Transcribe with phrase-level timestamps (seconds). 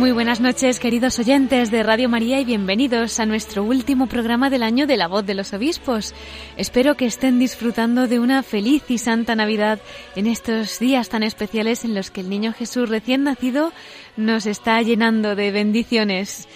[0.00, 4.62] Muy buenas noches, queridos oyentes de Radio María, y bienvenidos a nuestro último programa del
[4.62, 6.14] año de la voz de los obispos.
[6.56, 9.78] Espero que estén disfrutando de una feliz y santa Navidad
[10.16, 13.74] en estos días tan especiales en los que el niño Jesús recién nacido
[14.16, 16.48] nos está llenando de bendiciones.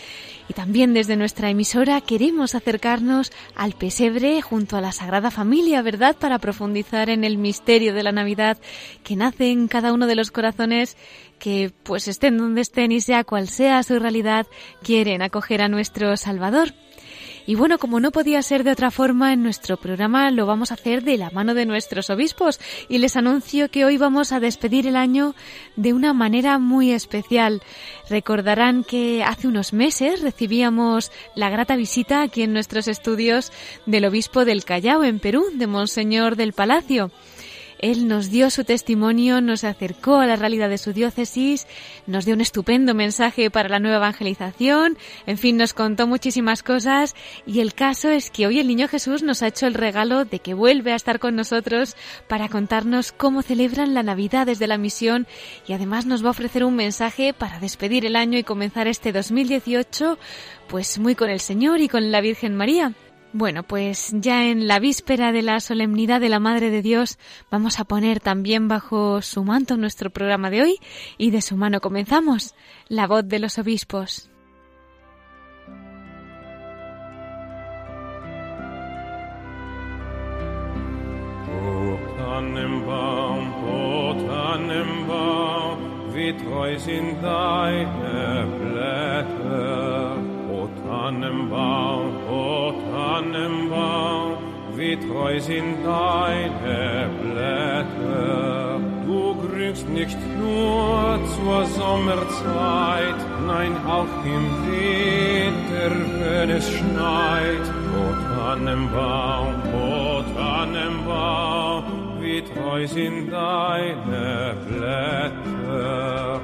[0.49, 6.17] Y también desde nuestra emisora queremos acercarnos al pesebre junto a la Sagrada Familia, ¿verdad?
[6.19, 8.59] Para profundizar en el misterio de la Navidad
[9.03, 10.97] que nace en cada uno de los corazones
[11.39, 14.47] que, pues estén donde estén y sea cual sea su realidad,
[14.83, 16.75] quieren acoger a nuestro Salvador.
[17.47, 20.75] Y bueno, como no podía ser de otra forma, en nuestro programa lo vamos a
[20.75, 24.87] hacer de la mano de nuestros obispos y les anuncio que hoy vamos a despedir
[24.87, 25.35] el año
[25.77, 27.63] de una manera muy especial.
[28.09, 33.53] Recordarán que hace unos meses recibíamos la grata visita aquí en nuestros estudios
[33.85, 37.11] del obispo del Callao, en Perú, de Monseñor del Palacio.
[37.79, 41.67] Él nos dio su testimonio, nos acercó a la realidad de su diócesis,
[42.07, 47.15] nos dio un estupendo mensaje para la nueva evangelización, en fin, nos contó muchísimas cosas
[47.47, 50.39] y el caso es que hoy el Niño Jesús nos ha hecho el regalo de
[50.39, 51.97] que vuelve a estar con nosotros
[52.29, 55.27] para contarnos cómo celebran la Navidad desde la misión
[55.67, 59.13] y además nos va a ofrecer un mensaje para despedir el año y comenzar este
[59.13, 60.19] 2018
[60.69, 62.95] pues muy con el Señor y con la Virgen María.
[63.37, 67.19] Bueno, pues ya en la víspera de la solemnidad de la Madre de Dios
[67.51, 70.77] vamos a poner también bajo su manto nuestro programa de hoy
[71.19, 72.55] y de su mano comenzamos,
[72.87, 74.31] la voz de los obispos.
[91.05, 94.39] Tannenbaum, o Tannenbaum,
[94.75, 98.81] wie treu sind deine Blätter.
[99.05, 107.67] Du grünst nicht nur zur Sommerzeit, nein auch im Winter, wenn es schneit.
[108.01, 108.05] O
[108.35, 111.85] Tannenbaum, o Tannenbaum,
[112.23, 116.41] wie treu sind deine Blätter.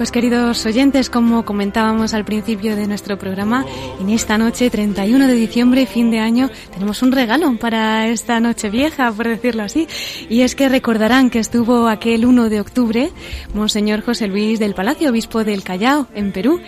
[0.00, 3.66] Pues queridos oyentes, como comentábamos al principio de nuestro programa,
[4.00, 8.70] en esta noche, 31 de diciembre, fin de año, tenemos un regalo para esta noche
[8.70, 9.86] vieja, por decirlo así.
[10.30, 13.10] Y es que recordarán que estuvo aquel 1 de octubre
[13.52, 16.62] Monseñor José Luis del Palacio, obispo del Callao, en Perú.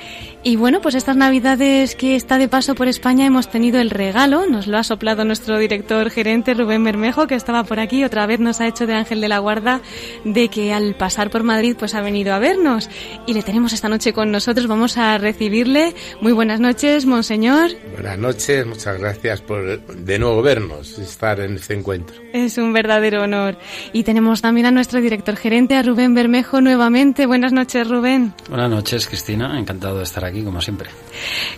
[0.45, 4.45] Y bueno, pues estas navidades que está de paso por España hemos tenido el regalo,
[4.47, 8.41] nos lo ha soplado nuestro director gerente Rubén Bermejo, que estaba por aquí, otra vez
[8.41, 9.81] nos ha hecho de ángel de la guarda,
[10.25, 12.91] de que al pasar por Madrid pues ha venido a vernos.
[13.27, 15.95] Y le tenemos esta noche con nosotros, vamos a recibirle.
[16.21, 17.71] Muy buenas noches, monseñor.
[17.95, 22.17] Buenas noches, muchas gracias por de nuevo vernos, estar en este encuentro.
[22.33, 23.57] Es un verdadero honor.
[23.93, 27.27] Y tenemos también a nuestro director gerente, a Rubén Bermejo, nuevamente.
[27.27, 28.35] Buenas noches, Rubén.
[28.49, 30.91] Buenas noches, Cristina, encantado de estar aquí aquí, como siempre.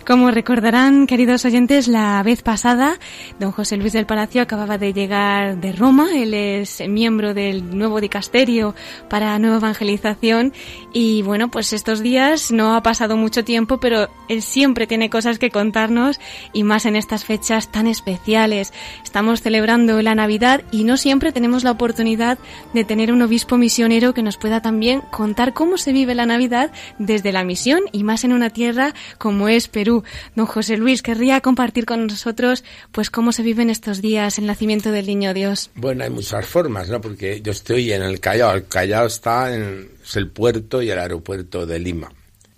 [0.05, 2.99] Como recordarán, queridos oyentes, la vez pasada,
[3.39, 6.09] don José Luis del Palacio acababa de llegar de Roma.
[6.15, 8.75] Él es miembro del nuevo dicasterio
[9.09, 10.53] para nueva evangelización.
[10.93, 15.39] Y bueno, pues estos días no ha pasado mucho tiempo, pero él siempre tiene cosas
[15.39, 16.19] que contarnos
[16.53, 18.73] y más en estas fechas tan especiales.
[19.03, 22.37] Estamos celebrando la Navidad y no siempre tenemos la oportunidad
[22.73, 26.71] de tener un obispo misionero que nos pueda también contar cómo se vive la Navidad
[26.99, 30.03] desde la misión y más en una tierra como es Perú.
[30.35, 34.91] Don José Luis, querría compartir con nosotros pues cómo se viven estos días el nacimiento
[34.91, 35.71] del Niño Dios.
[35.75, 37.01] Bueno, hay muchas formas, ¿no?
[37.01, 38.53] Porque yo estoy en el Callao.
[38.53, 42.11] El Callao está en es el puerto y el aeropuerto de Lima.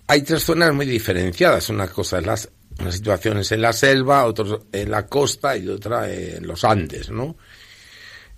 [0.07, 1.69] Hay tres zonas muy diferenciadas.
[1.69, 2.49] Una cosa es las
[2.79, 7.35] unas situaciones en la selva, otras en la costa y otra en los Andes, ¿no?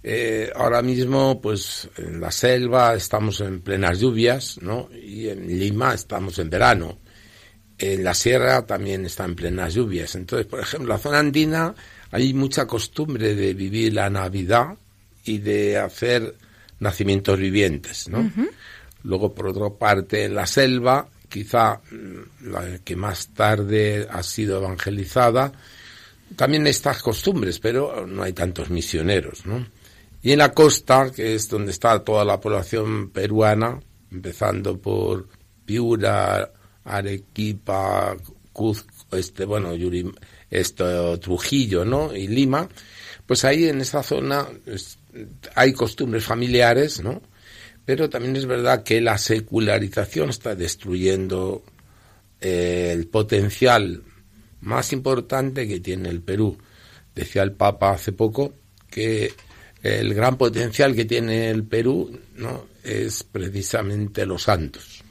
[0.02, 4.90] Eh, ahora mismo, pues en la selva estamos en plenas lluvias, ¿no?
[4.94, 7.00] Y en Lima estamos en verano
[7.80, 10.16] en la sierra también está en plenas lluvias.
[10.16, 11.74] Entonces, por ejemplo, la zona andina
[12.12, 14.78] hay mucha costumbre de vivir la Navidad
[15.24, 16.36] y de hacer
[16.80, 18.30] nacimientos vivientes, ¿no?
[19.04, 24.58] Luego, por otra parte, en la selva, quizá mm, la que más tarde ha sido
[24.58, 25.52] evangelizada,
[26.36, 29.66] también estas costumbres, pero no hay tantos misioneros, ¿no?
[30.22, 33.80] Y en la costa, que es donde está toda la población peruana,
[34.12, 35.28] empezando por
[35.66, 36.52] Piura,
[36.84, 38.18] Arequipa,
[38.52, 39.72] Cuzco, este, bueno,
[40.50, 42.16] esto, Trujillo, ¿no?
[42.16, 42.68] Y Lima,
[43.26, 44.48] pues ahí en esa zona
[45.56, 47.22] hay costumbres familiares, ¿no?
[47.90, 51.64] Pero también es verdad que la secularización está destruyendo
[52.40, 54.04] eh, el potencial
[54.62, 56.56] más importante que tiene el Perú.
[57.16, 58.54] Decía el Papa hace poco
[58.92, 59.34] que
[59.82, 65.04] el gran potencial que tiene el Perú no es precisamente los santos.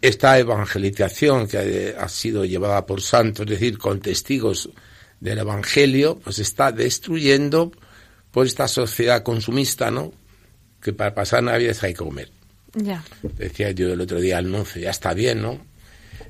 [0.00, 4.70] Esta evangelización que ha sido llevada por santos, es decir, con testigos
[5.18, 7.72] del Evangelio, pues está destruyendo
[8.30, 10.21] por esta sociedad consumista, ¿no?
[10.82, 12.30] Que para pasar Navidad hay que comer.
[12.74, 13.04] Ya.
[13.22, 15.58] Decía yo el otro día al nuncio, ya está bien, ¿no?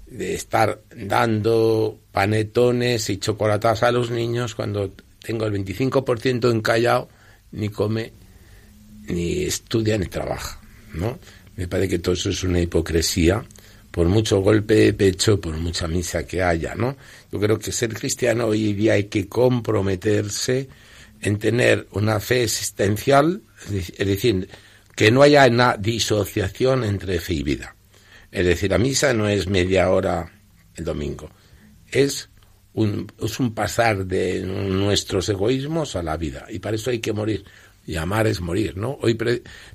[0.06, 7.08] De estar dando panetones y chocolatas a los niños cuando tengo el 25% encallado,
[7.52, 8.12] ni come,
[9.06, 10.60] ni estudia, ni trabaja,
[10.94, 11.18] ¿no?
[11.56, 13.44] Me parece que todo eso es una hipocresía,
[13.90, 16.96] por mucho golpe de pecho, por mucha misa que haya, ¿no?
[17.30, 20.68] Yo creo que ser cristiano hoy día hay que comprometerse
[21.20, 24.48] en tener una fe existencial, es decir,
[24.94, 27.74] que no haya una disociación entre fe y vida.
[28.30, 30.30] Es decir, la misa no es media hora
[30.74, 31.30] el domingo,
[31.90, 32.30] es
[32.74, 36.46] un, es un pasar de nuestros egoísmos a la vida.
[36.48, 37.44] Y para eso hay que morir.
[37.86, 38.96] Y amar es morir, ¿no?
[39.02, 39.18] Hoy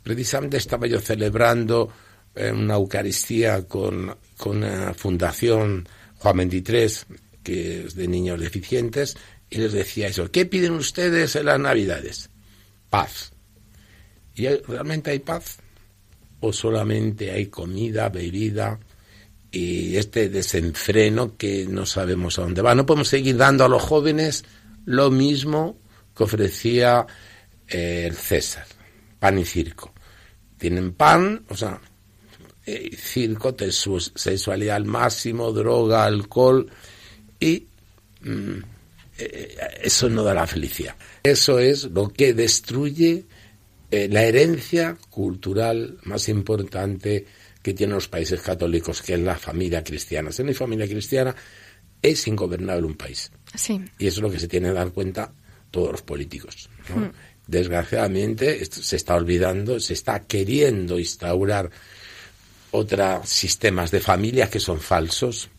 [0.02, 1.92] precisamente estaba yo celebrando
[2.34, 5.88] eh, una Eucaristía con, con una fundación
[6.18, 7.06] Juan 23,
[7.44, 9.18] que es de niños deficientes,
[9.50, 10.32] y les decía eso.
[10.32, 12.30] ¿Qué piden ustedes en las Navidades?
[12.90, 13.34] Paz.
[14.38, 15.58] ¿Y realmente hay paz?
[16.40, 18.80] ¿O solamente hay comida, bebida,
[19.52, 22.76] y este desenfreno que no sabemos a dónde va.
[22.76, 24.44] No podemos seguir dando a los jóvenes
[24.86, 25.80] lo mismo
[26.16, 27.06] que ofrecía
[27.68, 28.66] eh, el César,
[29.20, 29.94] pan y circo.
[30.58, 31.80] Tienen pan, o sea,
[32.66, 33.56] eh, circo,
[34.16, 36.70] sexualidad al máximo, droga, alcohol,
[37.40, 37.68] y
[38.22, 38.58] mm,
[39.20, 40.96] eh, eso no da la felicidad.
[41.24, 43.26] Eso es lo que destruye
[43.90, 47.26] la herencia cultural más importante
[47.62, 50.32] que tienen los países católicos, que es la familia cristiana.
[50.32, 51.36] Si no hay familia cristiana,
[52.02, 53.32] es ingobernable un país.
[53.56, 53.82] Sí.
[53.98, 55.32] Y eso es lo que se tiene que dar cuenta
[55.72, 56.70] todos los políticos.
[56.90, 57.08] Hmm.
[57.46, 61.70] Desgraciadamente se está olvidando, se está queriendo instaurar
[62.72, 65.50] otros sistemas de familia que son falsos,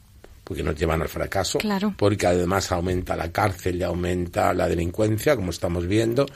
[0.45, 1.95] porque nos llevan al fracaso, claro.
[1.97, 6.27] porque además aumenta la cárcel y aumenta la delincuencia, como estamos viendo,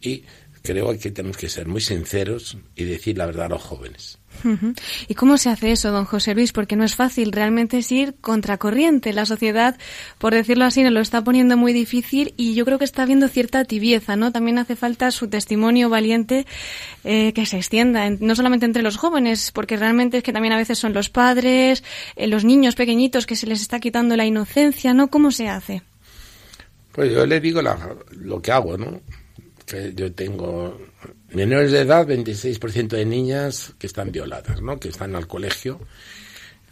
[0.00, 0.24] y
[0.62, 4.18] creo que tenemos que ser muy sinceros y decir la verdad a los jóvenes.
[5.08, 6.52] ¿Y cómo se hace eso, don José Luis?
[6.52, 9.12] Porque no es fácil, realmente es ir contracorriente.
[9.12, 9.76] La sociedad,
[10.18, 13.28] por decirlo así, nos lo está poniendo muy difícil y yo creo que está habiendo
[13.28, 14.32] cierta tibieza, ¿no?
[14.32, 16.46] También hace falta su testimonio valiente
[17.04, 20.58] eh, que se extienda, no solamente entre los jóvenes, porque realmente es que también a
[20.58, 21.84] veces son los padres,
[22.16, 25.08] eh, los niños pequeñitos que se les está quitando la inocencia, ¿no?
[25.08, 25.82] ¿Cómo se hace?
[26.92, 29.00] Pues yo le digo lo que hago, ¿no?
[29.70, 30.80] Que yo tengo
[31.32, 34.80] menores de edad, 26% de niñas que están violadas, ¿no?
[34.80, 35.78] Que están al colegio.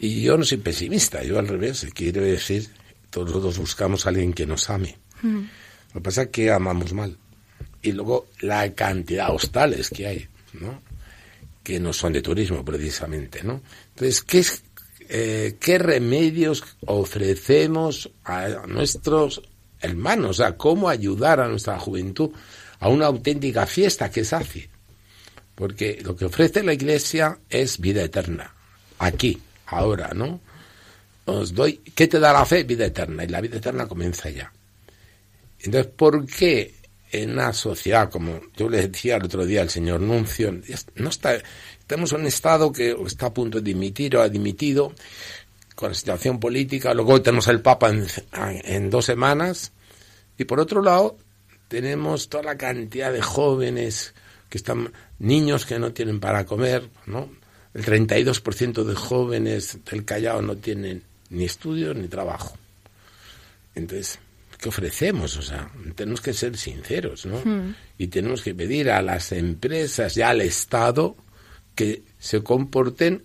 [0.01, 2.69] Y yo no soy pesimista, yo al revés, quiero decir,
[3.11, 4.99] todos nosotros buscamos a alguien que nos ame.
[5.23, 5.39] Mm.
[5.39, 7.17] Lo que pasa es que amamos mal.
[7.83, 10.83] Y luego la cantidad de hostales que hay, ¿no?
[11.63, 13.63] Que no son de turismo precisamente, ¿no?
[13.91, 14.45] Entonces, ¿qué,
[15.09, 19.41] eh, ¿qué remedios ofrecemos a nuestros
[19.81, 20.31] hermanos?
[20.31, 22.33] O sea, ¿cómo ayudar a nuestra juventud
[22.81, 24.71] a una auténtica fiesta que se hace.
[25.55, 28.55] Porque lo que ofrece la Iglesia es vida eterna,
[28.99, 30.41] aquí, ahora, ¿no?
[31.25, 32.63] Os doy, ¿qué te da la fe?
[32.63, 34.53] Vida eterna, y la vida eterna comienza ya.
[35.61, 36.75] Entonces, ¿por qué
[37.11, 40.53] en una sociedad, como yo le decía el otro día al señor Nuncio,
[40.95, 44.93] no está, en un Estado que está a punto de dimitir o ha dimitido
[45.75, 49.73] con la situación política, luego tenemos el Papa en dos semanas,
[50.37, 51.17] y por otro lado,
[51.69, 54.15] tenemos toda la cantidad de jóvenes
[54.49, 57.31] que están, niños que no tienen para comer, ¿no?
[57.75, 62.57] El 32% de jóvenes del Callao no tienen ni estudios ni trabajo.
[63.75, 64.19] Entonces,
[64.59, 65.37] ¿qué ofrecemos?
[65.37, 67.39] O sea, tenemos que ser sinceros, ¿no?
[67.45, 67.75] Hmm.
[67.99, 71.17] Y tenemos que pedir a las empresas y al Estado
[71.75, 73.23] que se comporten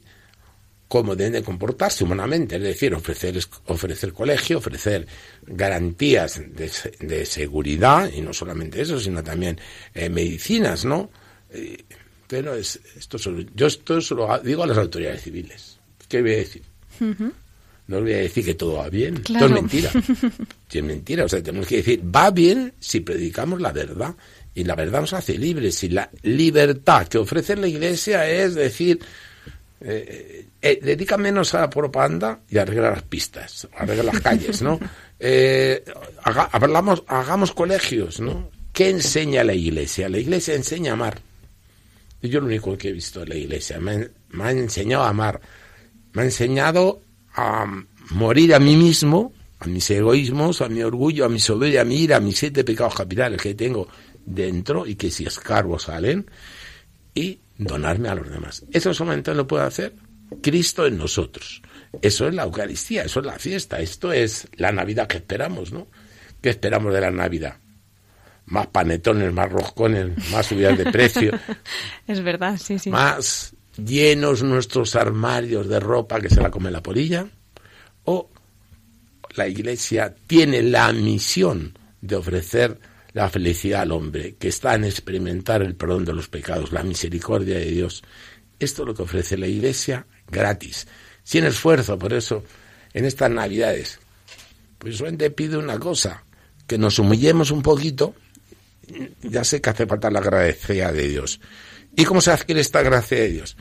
[0.93, 3.35] cómo deben de comportarse humanamente, es decir, ofrecer,
[3.65, 5.07] ofrecer colegio, ofrecer
[5.41, 9.59] garantías de, seguridad, y no solamente eso, sino también
[9.95, 11.09] eh, medicinas, ¿no?
[11.49, 11.83] Eh,
[12.27, 13.17] pero es, esto
[13.55, 15.79] yo esto se lo digo a las autoridades civiles.
[16.07, 16.61] ¿Qué voy a decir?
[17.87, 19.15] No voy a decir que todo va bien.
[19.15, 19.91] Esto es mentira.
[20.71, 21.25] es mentira.
[21.25, 24.15] O sea, tenemos que decir, va bien si predicamos la verdad
[24.53, 25.83] Y la verdad nos hace libres.
[25.83, 28.99] Y la libertad que ofrece la Iglesia es decir,
[29.85, 34.79] eh, eh, dedica menos a la propaganda y arreglar las pistas, arreglar las calles, ¿no?
[35.25, 35.85] Eh,
[36.51, 38.49] hablamos, hagamos colegios, ¿no?
[38.73, 40.09] ¿Qué enseña la Iglesia?
[40.09, 41.21] La Iglesia enseña a amar.
[42.21, 45.39] Yo lo único que he visto en la Iglesia, me, me ha enseñado a amar,
[46.11, 47.03] me ha enseñado
[47.35, 47.65] a
[48.09, 52.01] morir a mí mismo, a mis egoísmos, a mi orgullo, a mi soberbia, a mi
[52.01, 53.87] ira, a mis siete pecados capitales que tengo
[54.25, 56.29] dentro y que si escarbo salen,
[57.15, 58.65] y donarme a los demás.
[58.71, 59.95] Eso solamente lo puede hacer
[60.41, 61.61] Cristo en nosotros.
[62.01, 65.87] Eso es la Eucaristía, eso es la fiesta, esto es la Navidad que esperamos, ¿no?
[66.41, 67.57] ¿Qué esperamos de la Navidad?
[68.45, 71.31] Más panetones, más roscones, más subidas de precio.
[72.07, 72.89] es verdad, sí, sí.
[72.89, 77.27] Más llenos nuestros armarios de ropa que se la come la polilla.
[78.05, 78.29] O
[79.35, 82.79] la Iglesia tiene la misión de ofrecer
[83.13, 87.59] la felicidad al hombre, que está en experimentar el perdón de los pecados, la misericordia
[87.59, 88.03] de Dios.
[88.59, 90.87] Esto es lo que ofrece la Iglesia gratis,
[91.23, 91.97] sin esfuerzo.
[91.97, 92.43] Por eso,
[92.93, 93.99] en estas Navidades,
[94.79, 96.23] pues solamente pido una cosa,
[96.67, 98.15] que nos humillemos un poquito.
[99.21, 101.39] Ya sé que hace falta la gracia de Dios.
[101.95, 103.55] ¿Y cómo se adquiere esta gracia de Dios?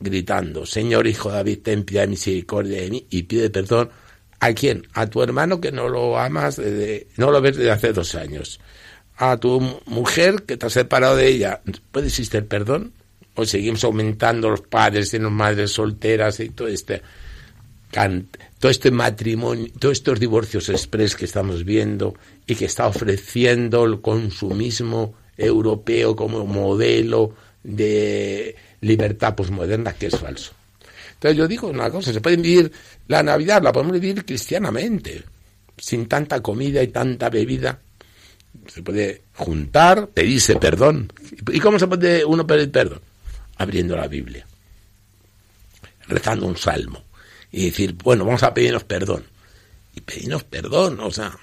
[0.00, 3.90] Gritando, Señor Hijo David, ten piedad y misericordia de mí y pide perdón
[4.40, 4.86] ¿A quién?
[4.92, 8.60] A tu hermano que no lo amas, desde, no lo ves desde hace dos años.
[9.16, 11.60] A tu mujer que te has separado de ella.
[11.92, 12.92] ¿Puede existir perdón?
[13.34, 17.02] ¿O seguimos aumentando los padres y las madres solteras y todo este,
[18.58, 22.14] todo este matrimonio, todos estos divorcios express que estamos viendo
[22.46, 30.52] y que está ofreciendo el consumismo europeo como modelo de libertad posmoderna que es falso?
[31.24, 32.70] Entonces yo digo una cosa, se puede vivir
[33.08, 35.24] la Navidad, la podemos vivir cristianamente,
[35.78, 37.78] sin tanta comida y tanta bebida.
[38.66, 41.10] Se puede juntar, pedirse perdón.
[41.50, 43.00] ¿Y cómo se puede uno pedir perdón?
[43.56, 44.46] Abriendo la Biblia,
[46.08, 47.02] rezando un salmo
[47.50, 49.24] y decir, bueno, vamos a pedirnos perdón.
[49.94, 51.34] Y pedirnos perdón, o sea,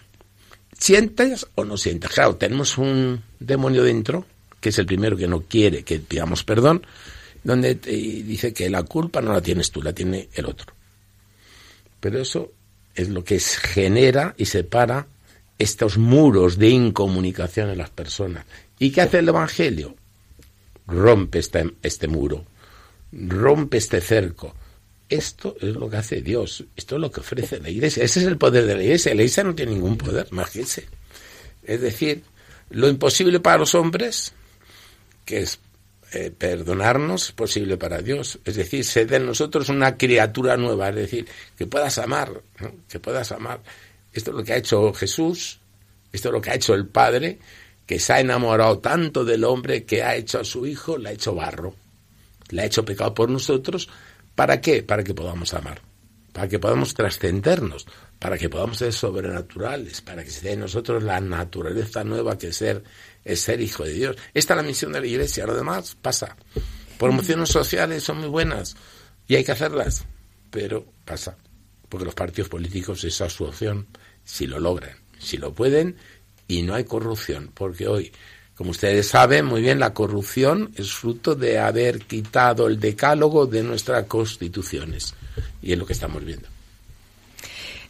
[0.78, 2.12] ¿sientes o no sientes?
[2.12, 4.28] Claro, tenemos un demonio dentro,
[4.60, 6.86] que es el primero que no quiere que pidamos perdón,
[7.44, 10.74] donde dice que la culpa no la tienes tú, la tiene el otro.
[12.00, 12.52] Pero eso
[12.96, 15.08] es lo que genera y separa
[15.58, 18.46] estos muros de incomunicación en las personas.
[18.80, 19.96] ¿Y qué hace el Evangelio?
[20.88, 22.46] Rompe este, este muro,
[23.12, 24.56] rompe este cerco.
[25.08, 28.04] Esto es lo que hace Dios, esto es lo que ofrece la Iglesia.
[28.04, 29.14] Ese es el poder de la Iglesia.
[29.14, 30.88] La Iglesia no tiene ningún poder, más que ese.
[31.64, 32.24] Es decir,
[32.70, 34.34] lo imposible para los hombres,
[35.26, 35.60] que es
[36.14, 38.40] eh, perdonarnos es posible para Dios.
[38.44, 41.28] Es decir, ser de nosotros una criatura nueva, es decir,
[41.58, 42.42] que puedas amar,
[42.90, 43.62] que puedas amar.
[44.12, 45.60] Esto es lo que ha hecho Jesús,
[46.12, 47.40] esto es lo que ha hecho el Padre,
[47.86, 51.12] que se ha enamorado tanto del hombre que ha hecho a su Hijo, le ha
[51.14, 51.76] hecho barro,
[52.50, 53.88] le ha hecho pecado por nosotros.
[54.36, 54.84] ¿Para qué?
[54.84, 55.82] Para que podamos amar,
[56.34, 57.88] para que podamos trascendernos,
[58.20, 62.52] para que podamos ser sobrenaturales, para que se dé en nosotros la naturaleza nueva que
[62.52, 62.84] ser
[63.24, 64.16] es ser hijo de Dios.
[64.34, 66.36] Esta es la misión de la Iglesia, lo demás pasa.
[66.98, 68.76] Promociones sociales son muy buenas
[69.28, 70.06] y hay que hacerlas,
[70.50, 71.38] pero pasa,
[71.90, 73.88] porque los partidos políticos esa es su opción,
[74.24, 75.96] si lo logran, si lo pueden,
[76.48, 78.12] y no hay corrupción, porque hoy,
[78.56, 83.64] como ustedes saben muy bien, la corrupción es fruto de haber quitado el decálogo de
[83.64, 85.16] nuestras constituciones,
[85.62, 86.51] y es lo que estamos viendo.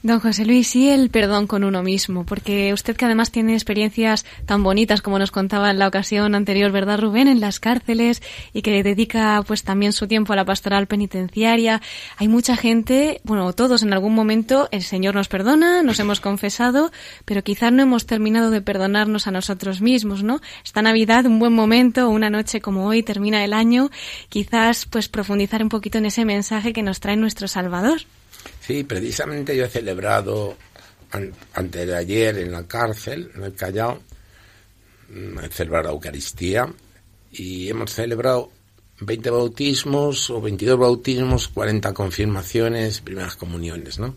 [0.03, 4.25] Don José Luis, y el perdón con uno mismo, porque usted que además tiene experiencias
[4.47, 7.27] tan bonitas como nos contaba en la ocasión anterior, ¿verdad, Rubén?
[7.27, 11.83] En las cárceles y que dedica pues también su tiempo a la pastoral penitenciaria.
[12.17, 16.91] Hay mucha gente, bueno, todos en algún momento el Señor nos perdona, nos hemos confesado,
[17.25, 20.41] pero quizás no hemos terminado de perdonarnos a nosotros mismos, ¿no?
[20.65, 23.91] Esta Navidad, un buen momento, una noche como hoy termina el año,
[24.29, 28.01] quizás pues profundizar un poquito en ese mensaje que nos trae nuestro Salvador.
[28.65, 30.55] Sí, precisamente yo he celebrado
[31.53, 34.01] antes de ayer en la cárcel, en el Callao,
[35.09, 36.73] mm, he celebrado la Eucaristía
[37.31, 38.51] y hemos celebrado
[39.01, 44.15] 20 bautismos o 22 bautismos, 40 confirmaciones, primeras comuniones, ¿no?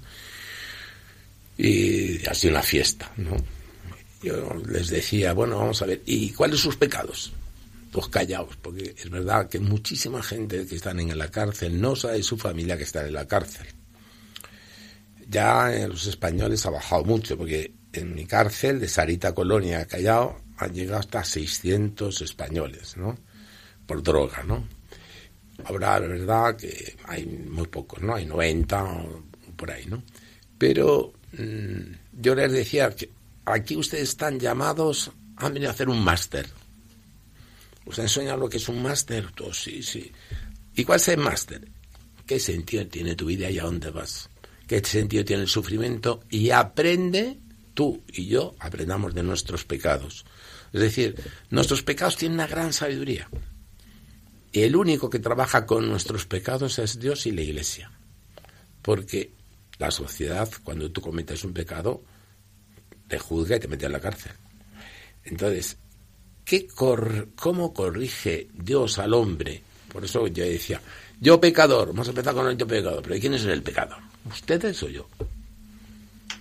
[1.56, 3.36] Y ha sido una fiesta, ¿no?
[4.22, 7.32] Yo les decía, bueno, vamos a ver, ¿y cuáles sus pecados?
[7.92, 12.22] Pues callaos, porque es verdad que muchísima gente que están en la cárcel no sabe
[12.22, 13.66] su familia que está en la cárcel
[15.28, 20.40] ya en los españoles ha bajado mucho, porque en mi cárcel de Sarita Colonia Callao
[20.56, 23.18] han llegado hasta 600 españoles, ¿no?
[23.86, 24.66] Por droga, ¿no?
[25.64, 28.14] Ahora, la verdad que hay muy pocos, ¿no?
[28.14, 29.24] Hay 90 o
[29.56, 30.02] por ahí, ¿no?
[30.58, 33.10] Pero mm, yo les decía que
[33.44, 36.46] aquí ustedes están llamados han venido a hacer un máster.
[37.86, 39.30] ¿Os han enseñado lo que es un máster?
[39.32, 40.10] Todos, sí, sí.
[40.74, 41.68] ¿Y cuál es el máster?
[42.26, 44.30] ¿Qué sentido tiene tu vida y a dónde vas?
[44.66, 46.20] ¿Qué sentido tiene el sufrimiento?
[46.30, 47.38] Y aprende,
[47.74, 50.24] tú y yo, aprendamos de nuestros pecados.
[50.72, 51.14] Es decir,
[51.50, 53.28] nuestros pecados tienen una gran sabiduría.
[54.52, 57.90] El único que trabaja con nuestros pecados es Dios y la Iglesia.
[58.82, 59.32] Porque
[59.78, 62.02] la sociedad, cuando tú cometes un pecado,
[63.08, 64.32] te juzga y te mete en la cárcel.
[65.24, 65.76] Entonces,
[66.44, 69.62] ¿qué ¿cómo corrige Dios al hombre?
[69.92, 70.80] Por eso yo decía,
[71.20, 74.13] yo pecador, vamos a empezar con el yo pecador, pero ¿quién es el pecador?
[74.24, 75.08] ¿Ustedes o yo?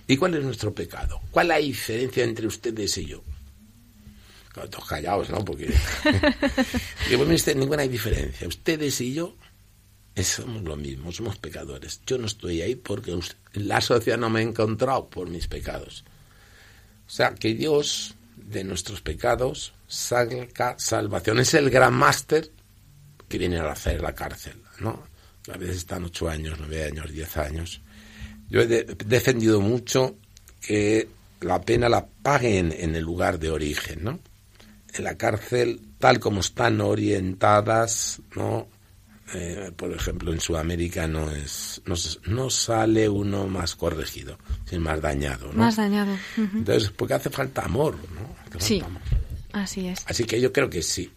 [0.06, 1.20] ¿Y cuál es nuestro pecado?
[1.30, 3.22] ¿Cuál es la diferencia entre ustedes y yo?
[4.52, 5.44] Claro, todos callados, ¿no?
[5.44, 5.72] Porque
[7.54, 8.46] ninguna diferencia.
[8.46, 9.34] Ustedes y yo
[10.22, 12.00] somos lo mismo, somos pecadores.
[12.06, 13.18] Yo no estoy ahí porque
[13.54, 16.04] la sociedad no me ha encontrado por mis pecados.
[17.06, 21.40] O sea, que Dios de nuestros pecados saca salvación.
[21.40, 22.50] Es el gran máster
[23.28, 25.02] que viene a hacer la cárcel, ¿no?
[25.52, 27.82] A veces están ocho años, nueve años, diez años.
[28.48, 30.16] Yo he defendido mucho
[30.60, 31.08] que
[31.40, 34.20] la pena la paguen en el lugar de origen, ¿no?
[34.94, 38.68] En la cárcel, tal como están orientadas, ¿no?
[39.32, 41.82] Eh, por ejemplo, en Sudamérica no es
[42.26, 45.46] no, sale uno más corregido, sino más dañado.
[45.48, 45.58] ¿no?
[45.58, 46.14] Más dañado.
[46.36, 48.60] Entonces, porque hace falta amor, ¿no?
[48.60, 48.82] sí,
[49.52, 50.04] así es.
[50.06, 51.10] Así que yo creo que sí.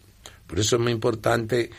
[0.46, 1.70] Por eso es muy importante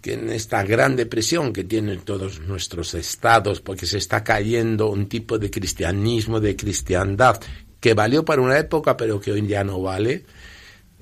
[0.00, 5.08] que en esta gran depresión que tienen todos nuestros estados, porque se está cayendo un
[5.08, 7.40] tipo de cristianismo, de cristiandad,
[7.80, 10.24] que valió para una época, pero que hoy ya no vale,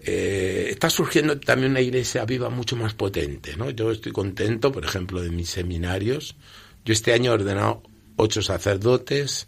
[0.00, 3.56] eh, está surgiendo también una iglesia viva mucho más potente.
[3.56, 3.70] ¿no?
[3.70, 6.36] Yo estoy contento, por ejemplo, de mis seminarios.
[6.84, 7.82] Yo este año he ordenado
[8.16, 9.46] ocho sacerdotes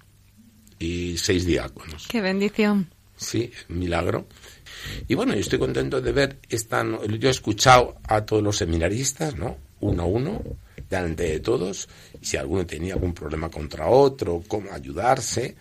[0.79, 2.07] y seis diáconos.
[2.09, 2.89] ¡Qué bendición!
[3.17, 4.27] Sí, milagro.
[5.07, 6.85] Y bueno, yo estoy contento de ver esta.
[6.85, 9.57] Yo he escuchado a todos los seminaristas, ¿no?
[9.81, 10.43] Uno a uno,
[10.89, 11.89] delante de todos.
[12.21, 15.55] Y si alguno tenía algún problema contra otro, cómo ayudarse,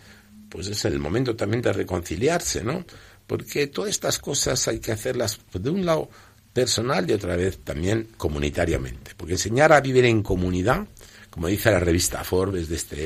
[0.48, 2.84] pues es el momento también de reconciliarse, ¿no?
[3.28, 6.08] porque todas estas cosas hay que hacerlas de un lado
[6.52, 10.88] personal y otra vez también comunitariamente, porque enseñar a vivir en comunidad,
[11.30, 12.96] como dice la revista Forbes de este,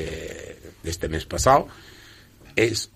[0.81, 1.67] de este mes pasado,
[2.55, 2.89] es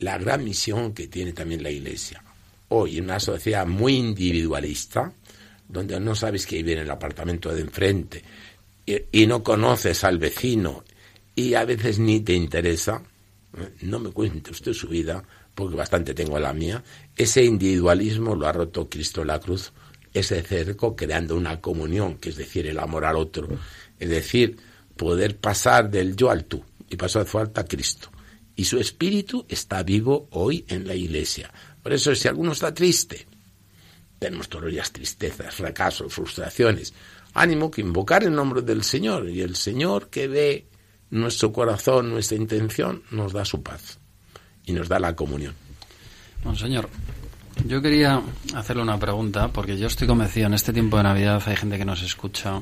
[0.00, 2.22] la gran misión que tiene también la Iglesia.
[2.70, 5.12] Hoy, en una sociedad muy individualista,
[5.68, 8.22] donde no sabes que en el apartamento de enfrente
[8.86, 10.84] y, no conoces al vecino
[11.34, 13.02] y a veces ni te interesa,
[13.56, 13.70] ¿eh?
[13.82, 15.22] no me cuente usted su vida,
[15.54, 16.82] porque bastante tengo la mía,
[17.16, 19.72] ese individualismo lo ha roto Cristo en la cruz,
[20.12, 23.48] ese cerco creando una comunión, que es decir, el amor al otro,
[23.98, 24.56] es decir,
[24.96, 28.10] poder pasar del yo al tú, y pasar de falta a Cristo.
[28.56, 31.52] Y su espíritu está vivo hoy en la iglesia.
[31.82, 33.26] Por eso, si alguno está triste,
[34.18, 36.92] tenemos todos días tristezas, fracasos, frustraciones.
[37.34, 40.66] Ánimo que invocar el nombre del Señor, y el Señor que ve
[41.10, 43.98] nuestro corazón, nuestra intención, nos da su paz
[44.64, 45.54] y nos da la comunión.
[46.44, 46.88] Monseñor,
[47.66, 48.22] yo quería
[48.54, 51.84] hacerle una pregunta, porque yo estoy convencido, en este tiempo de Navidad hay gente que
[51.84, 52.60] nos escucha,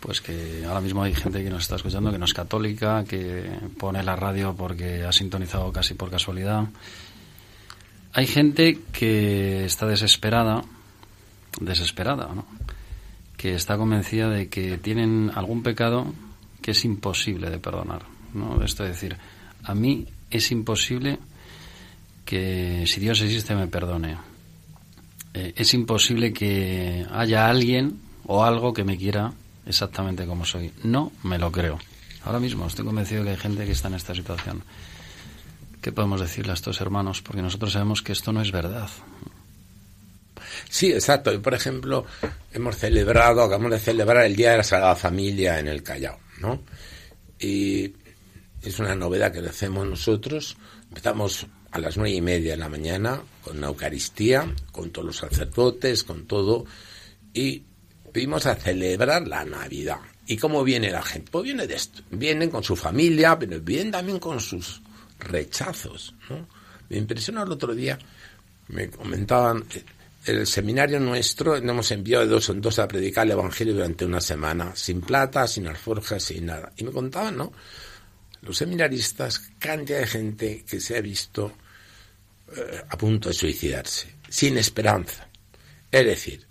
[0.00, 3.50] pues que ahora mismo hay gente que nos está escuchando que no es católica, que
[3.78, 6.64] pone la radio porque ha sintonizado casi por casualidad.
[8.12, 10.62] Hay gente que está desesperada,
[11.60, 12.44] desesperada, ¿no?
[13.36, 16.12] que está convencida de que tienen algún pecado
[16.60, 18.02] que es imposible de perdonar.
[18.34, 18.62] ¿no?
[18.64, 19.16] Esto es decir,
[19.62, 21.18] a mí es imposible
[22.24, 24.16] que si Dios existe me perdone.
[25.34, 29.32] Eh, es imposible que haya alguien o algo que me quiera
[29.66, 30.72] exactamente como soy.
[30.82, 31.78] No me lo creo.
[32.24, 34.62] Ahora mismo estoy convencido que hay gente que está en esta situación.
[35.80, 37.22] ¿Qué podemos decirle a estos hermanos?
[37.22, 38.88] Porque nosotros sabemos que esto no es verdad.
[40.68, 41.40] Sí, exacto.
[41.40, 42.04] Por ejemplo,
[42.52, 46.62] hemos celebrado, acabamos de celebrar el Día de la Sagrada Familia en el Callao, ¿no?
[47.38, 47.94] Y
[48.62, 50.56] es una novedad que hacemos nosotros.
[50.88, 55.16] Empezamos a las nueve y media de la mañana con la Eucaristía, con todos los
[55.16, 56.66] sacerdotes, con todo,
[57.32, 57.62] y
[58.12, 59.98] vimos a celebrar la Navidad.
[60.26, 61.30] ¿Y cómo viene la gente?
[61.30, 62.02] Pues viene de esto.
[62.10, 64.80] Vienen con su familia, pero vienen también con sus
[65.20, 66.14] rechazos.
[66.88, 67.98] Me impresionó el otro día,
[68.68, 69.64] me comentaban,
[70.26, 74.20] el seminario nuestro, hemos enviado de dos en dos a predicar el Evangelio durante una
[74.20, 76.72] semana, sin plata, sin alforjas, sin nada.
[76.76, 77.52] Y me contaban, ¿no?
[78.42, 81.52] los seminaristas, cantidad de gente que se ha visto
[82.56, 85.28] eh, a punto de suicidarse, sin esperanza.
[85.90, 86.46] Es decir,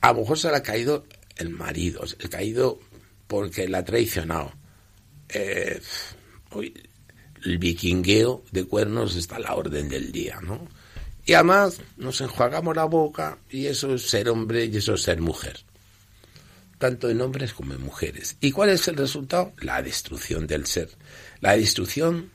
[0.00, 1.06] a lo mejor se le ha caído
[1.36, 2.80] el marido, se ha caído
[3.26, 4.52] porque la ha traicionado.
[5.28, 5.80] Eh,
[7.44, 10.66] el vikingueo de cuernos está a la orden del día, ¿no?
[11.24, 15.20] Y además nos enjuagamos la boca y eso es ser hombre y eso es ser
[15.20, 15.60] mujer.
[16.78, 18.36] Tanto en hombres como en mujeres.
[18.40, 19.52] ¿Y cuál es el resultado?
[19.60, 20.88] La destrucción del ser.
[21.40, 22.30] La destrucción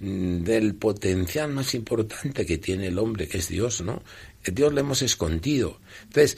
[0.00, 4.02] del potencial más importante que tiene el hombre, que es Dios, ¿no?
[4.44, 5.80] Dios le hemos escondido.
[6.02, 6.36] Entonces,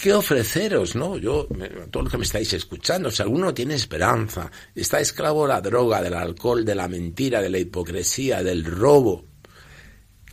[0.00, 1.18] ¿qué ofreceros, no?
[1.18, 1.46] Yo,
[1.90, 6.02] todo lo que me estáis escuchando, si alguno tiene esperanza, está esclavo de la droga,
[6.02, 9.24] del alcohol, de la mentira, de la hipocresía, del robo,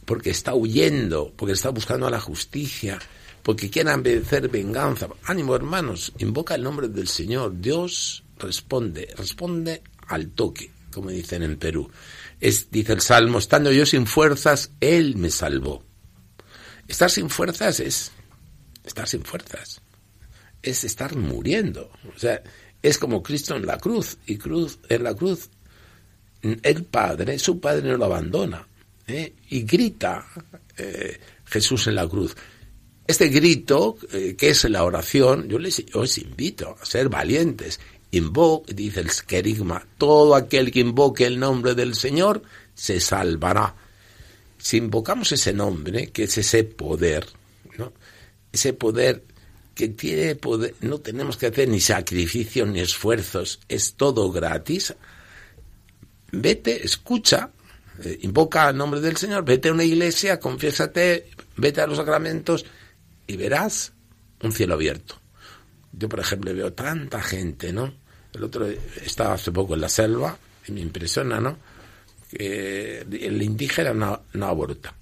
[0.05, 2.97] porque está huyendo, porque está buscando la justicia,
[3.43, 5.09] porque quieren vencer venganza.
[5.23, 7.59] Ánimo, hermanos, invoca el nombre del Señor.
[7.59, 11.89] Dios responde, responde al toque, como dicen en Perú.
[12.39, 15.83] Dice el Salmo, estando yo sin fuerzas, Él me salvó.
[16.87, 18.11] Estar sin fuerzas es
[18.87, 19.81] estar sin fuerzas.
[20.61, 21.91] Es estar muriendo.
[22.15, 22.41] O sea,
[22.81, 24.17] es como Cristo en la cruz.
[24.25, 25.49] Y cruz, en la cruz,
[26.41, 28.67] el Padre, su Padre no lo abandona.
[29.07, 29.33] ¿eh?
[29.49, 30.25] Y grita
[30.77, 32.35] eh, Jesús en la cruz.
[33.05, 35.79] Este grito, eh, que es la oración, yo les
[36.17, 37.79] invito a ser valientes.
[38.11, 42.41] Invoque, dice el querigma, todo aquel que invoque el nombre del Señor
[42.73, 43.75] se salvará.
[44.57, 47.27] Si invocamos ese nombre, que es ese poder.
[48.57, 49.23] Ese poder
[49.75, 54.95] que tiene poder, no tenemos que hacer ni sacrificios ni esfuerzos, es todo gratis.
[56.31, 57.51] Vete, escucha,
[58.03, 62.65] eh, invoca el nombre del Señor, vete a una iglesia, confiésate, vete a los sacramentos
[63.27, 63.93] y verás
[64.41, 65.21] un cielo abierto.
[65.93, 67.93] Yo, por ejemplo, veo tanta gente, ¿no?
[68.33, 68.67] El otro
[69.05, 71.57] estaba hace poco en la selva y me impresiona, ¿no?
[72.29, 74.95] Que el indígena no aborta.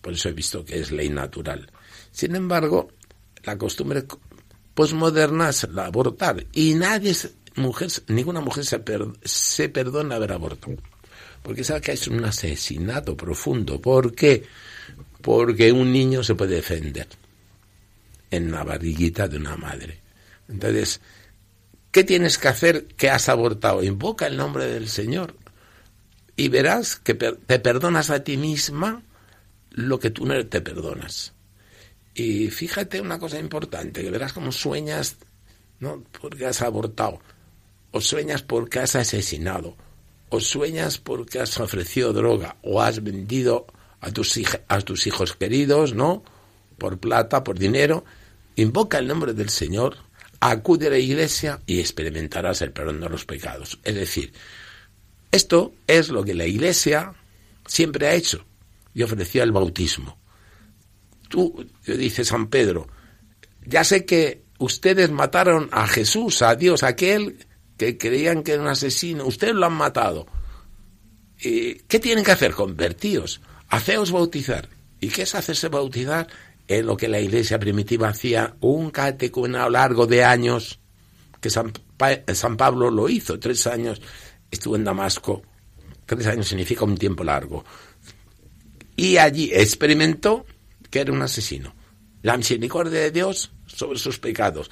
[0.00, 1.70] Por eso he visto que es ley natural.
[2.18, 2.88] Sin embargo,
[3.44, 4.04] la costumbre
[4.74, 7.14] posmoderna es la abortar y nadie,
[7.54, 8.82] mujer, ninguna mujer se,
[9.22, 10.74] se perdona haber abortado.
[11.44, 13.80] Porque sabe que es un asesinato profundo.
[13.80, 14.42] ¿Por qué?
[15.22, 17.06] Porque un niño se puede defender
[18.32, 20.00] en la barriguita de una madre.
[20.48, 21.00] Entonces,
[21.92, 23.84] ¿qué tienes que hacer que has abortado?
[23.84, 25.36] Invoca el nombre del Señor
[26.34, 29.04] y verás que te perdonas a ti misma
[29.70, 31.37] lo que tú no te perdonas.
[32.18, 35.18] Y fíjate una cosa importante, que verás cómo sueñas,
[35.78, 36.02] ¿no?
[36.20, 37.20] Porque has abortado,
[37.92, 39.76] o sueñas porque has asesinado,
[40.28, 43.66] o sueñas porque has ofrecido droga, o has vendido
[44.00, 46.24] a tus, a tus hijos queridos, ¿no?
[46.76, 48.04] Por plata, por dinero.
[48.56, 49.96] Invoca el nombre del Señor,
[50.40, 53.78] acude a la iglesia y experimentarás el perdón de los pecados.
[53.84, 54.32] Es decir,
[55.30, 57.14] esto es lo que la iglesia
[57.64, 58.44] siempre ha hecho
[58.92, 60.18] y ofreció el bautismo
[61.28, 62.88] tú, dice San Pedro,
[63.64, 68.68] ya sé que ustedes mataron a Jesús, a Dios, aquel que creían que era un
[68.68, 70.26] asesino, ustedes lo han matado.
[71.38, 72.52] ¿Qué tienen que hacer?
[72.52, 74.68] Convertíos, haceos bautizar.
[75.00, 76.26] ¿Y qué es hacerse bautizar?
[76.66, 80.80] Es lo que la iglesia primitiva hacía, un catecumenado largo de años,
[81.40, 81.72] que San,
[82.34, 84.02] San Pablo lo hizo, tres años,
[84.50, 85.42] estuvo en Damasco,
[86.04, 87.64] tres años significa un tiempo largo.
[88.96, 90.44] Y allí experimentó
[90.90, 91.74] que era un asesino.
[92.22, 94.70] La misericordia de Dios sobre sus pecados.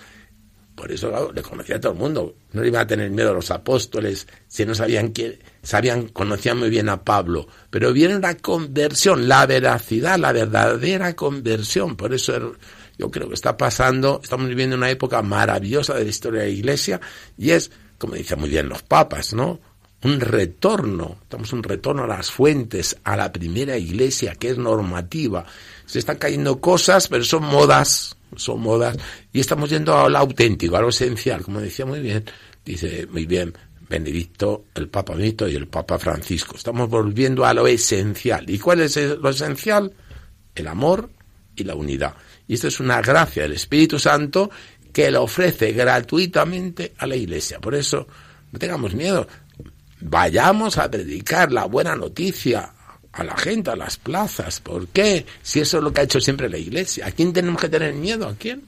[0.75, 2.37] Por eso le conocía a todo el mundo.
[2.53, 6.59] No le iba a tener miedo a los apóstoles, si no sabían quién, sabían, conocían
[6.59, 7.49] muy bien a Pablo.
[7.71, 11.97] Pero viene una conversión, la veracidad, la verdadera conversión.
[11.97, 12.57] Por eso
[12.99, 16.53] yo creo que está pasando, estamos viviendo una época maravillosa de la historia de la
[16.53, 17.01] Iglesia
[17.39, 19.61] y es, como dicen muy bien los papas, ¿no?
[20.03, 25.45] un retorno, estamos un retorno a las fuentes, a la primera iglesia que es normativa.
[25.87, 28.97] Se están cayendo cosas, pero son modas, son modas,
[29.33, 32.25] y estamos yendo a lo auténtico, a lo esencial, como decía muy bien,
[32.65, 33.55] dice muy bien
[33.89, 36.57] Benedicto, el Papa Benedicto y el Papa Francisco.
[36.57, 38.51] Estamos volviendo a lo esencial.
[38.51, 39.93] ¿Y cuál es lo esencial?
[40.55, 41.09] El amor
[41.55, 42.15] y la unidad.
[42.49, 44.51] Y esto es una gracia del Espíritu Santo
[44.93, 47.61] que le ofrece gratuitamente a la Iglesia.
[47.61, 48.09] Por eso,
[48.51, 49.29] no tengamos miedo
[50.01, 52.73] vayamos a predicar la buena noticia
[53.17, 54.61] a la gente, a las plazas.
[54.61, 55.27] ¿Por qué?
[55.43, 57.07] Si eso es lo que ha hecho siempre la Iglesia.
[57.07, 58.29] ¿A quién tenemos que tener miedo?
[58.29, 58.63] ¿A quién?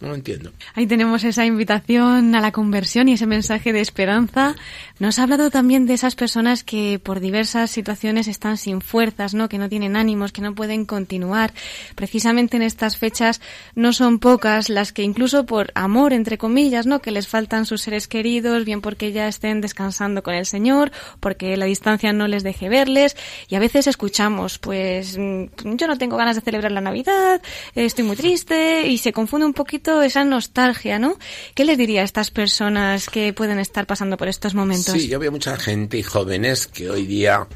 [0.00, 0.52] No entiendo.
[0.74, 4.56] Ahí tenemos esa invitación a la conversión y ese mensaje de esperanza.
[4.98, 9.50] Nos ha hablado también de esas personas que por diversas situaciones están sin fuerzas, ¿no?
[9.50, 11.52] Que no tienen ánimos, que no pueden continuar.
[11.96, 13.42] Precisamente en estas fechas
[13.74, 17.02] no son pocas las que incluso por amor, entre comillas, ¿no?
[17.02, 21.58] Que les faltan sus seres queridos, bien porque ya estén descansando con el Señor, porque
[21.58, 23.18] la distancia no les deje verles.
[23.48, 27.42] Y a veces escuchamos, pues, mm, yo no tengo ganas de celebrar la Navidad,
[27.74, 31.18] estoy muy triste y se confunde un poquito esa nostalgia, ¿no?
[31.54, 34.94] ¿Qué les diría a estas personas que pueden estar pasando por estos momentos?
[34.94, 37.46] Sí, yo veo mucha gente y jóvenes que hoy día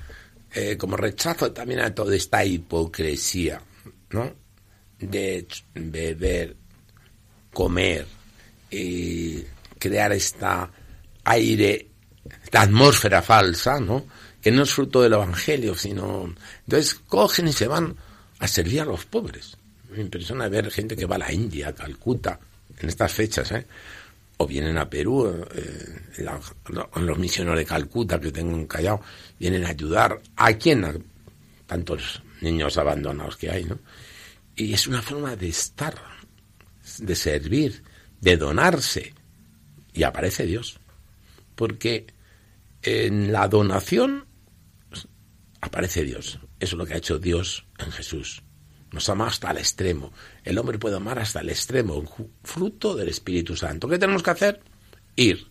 [0.56, 3.60] eh, como rechazo también a toda esta hipocresía,
[4.10, 4.32] ¿no?
[5.00, 6.56] De beber,
[7.52, 8.06] comer
[8.70, 9.42] y
[9.80, 10.70] crear esta
[11.24, 11.88] aire,
[12.44, 14.06] esta atmósfera falsa, ¿no?
[14.40, 16.32] Que no es fruto del Evangelio, sino...
[16.60, 17.96] Entonces cogen y se van
[18.38, 19.56] a servir a los pobres.
[19.94, 22.38] Me impresiona ver gente que va a la India, a Calcuta,
[22.78, 23.66] en estas fechas, ¿eh?
[24.36, 26.26] o vienen a Perú, eh,
[26.96, 29.00] los misioneros de Calcuta que tengo en Callao,
[29.38, 30.94] vienen a ayudar a quién, a
[31.66, 33.78] tantos niños abandonados que hay, ¿no?
[34.56, 35.94] Y es una forma de estar,
[36.98, 37.82] de servir,
[38.20, 39.12] de donarse.
[39.92, 40.78] Y aparece Dios.
[41.56, 42.06] Porque
[42.82, 44.26] en la donación
[45.60, 46.38] aparece Dios.
[46.60, 48.43] Eso es lo que ha hecho Dios en Jesús.
[48.94, 50.12] Nos ama hasta el extremo.
[50.44, 52.02] El hombre puede amar hasta el extremo,
[52.44, 53.88] fruto del Espíritu Santo.
[53.88, 54.60] ¿Qué tenemos que hacer?
[55.16, 55.46] Ir.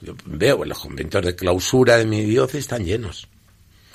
[0.00, 3.26] Yo veo los conventos de clausura de mi diócesis están llenos.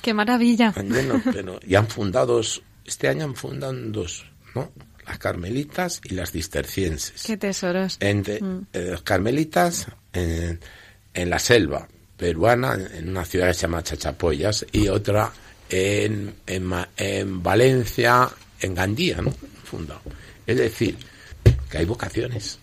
[0.02, 0.68] ¡Qué maravilla!
[0.68, 2.40] Están llenos, pero, y han fundado,
[2.84, 4.70] este año han fundado dos, ¿no?
[5.06, 7.22] Las carmelitas y las cistercienses.
[7.24, 7.96] ¡Qué tesoros!
[8.00, 8.66] Entre, Mm.
[8.72, 10.60] eh, las carmelitas en,
[11.14, 15.32] en la selva peruana, en una ciudad que se llama Chachapoyas, y otra
[15.70, 18.28] en, en, en Valencia,
[18.60, 19.32] en Gandía, ¿no?
[19.64, 20.00] Fundado.
[20.46, 20.96] Es decir,
[21.70, 22.58] que hay vocaciones,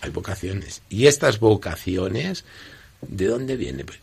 [0.00, 0.82] hay vocaciones.
[0.88, 2.44] Y estas vocaciones,
[3.02, 3.86] ¿de dónde vienen?
[3.86, 3.98] Pues,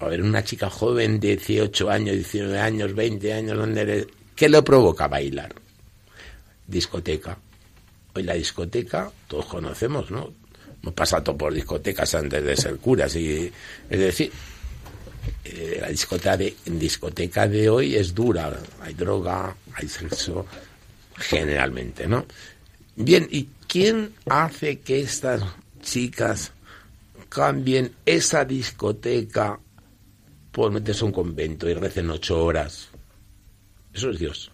[0.00, 4.48] a ver, una chica joven de 18 años, 19 años, 20 años, ¿dónde le- ¿qué
[4.48, 5.54] le provoca bailar?
[6.66, 7.38] Discoteca.
[8.14, 10.32] Hoy la discoteca, todos conocemos, ¿no?
[10.82, 13.14] Hemos pasado por discotecas antes de ser curas.
[13.16, 13.50] Y,
[13.90, 14.30] es decir,
[15.44, 18.56] eh, la discoteca de, discoteca de hoy es dura.
[18.82, 20.46] Hay droga, hay sexo,
[21.18, 22.26] generalmente, ¿no?
[22.96, 25.42] Bien, ¿y quién hace que estas
[25.82, 26.52] chicas
[27.28, 29.58] cambien esa discoteca
[30.50, 32.88] por meterse a un convento y recen ocho horas?
[33.92, 34.50] Eso es Dios.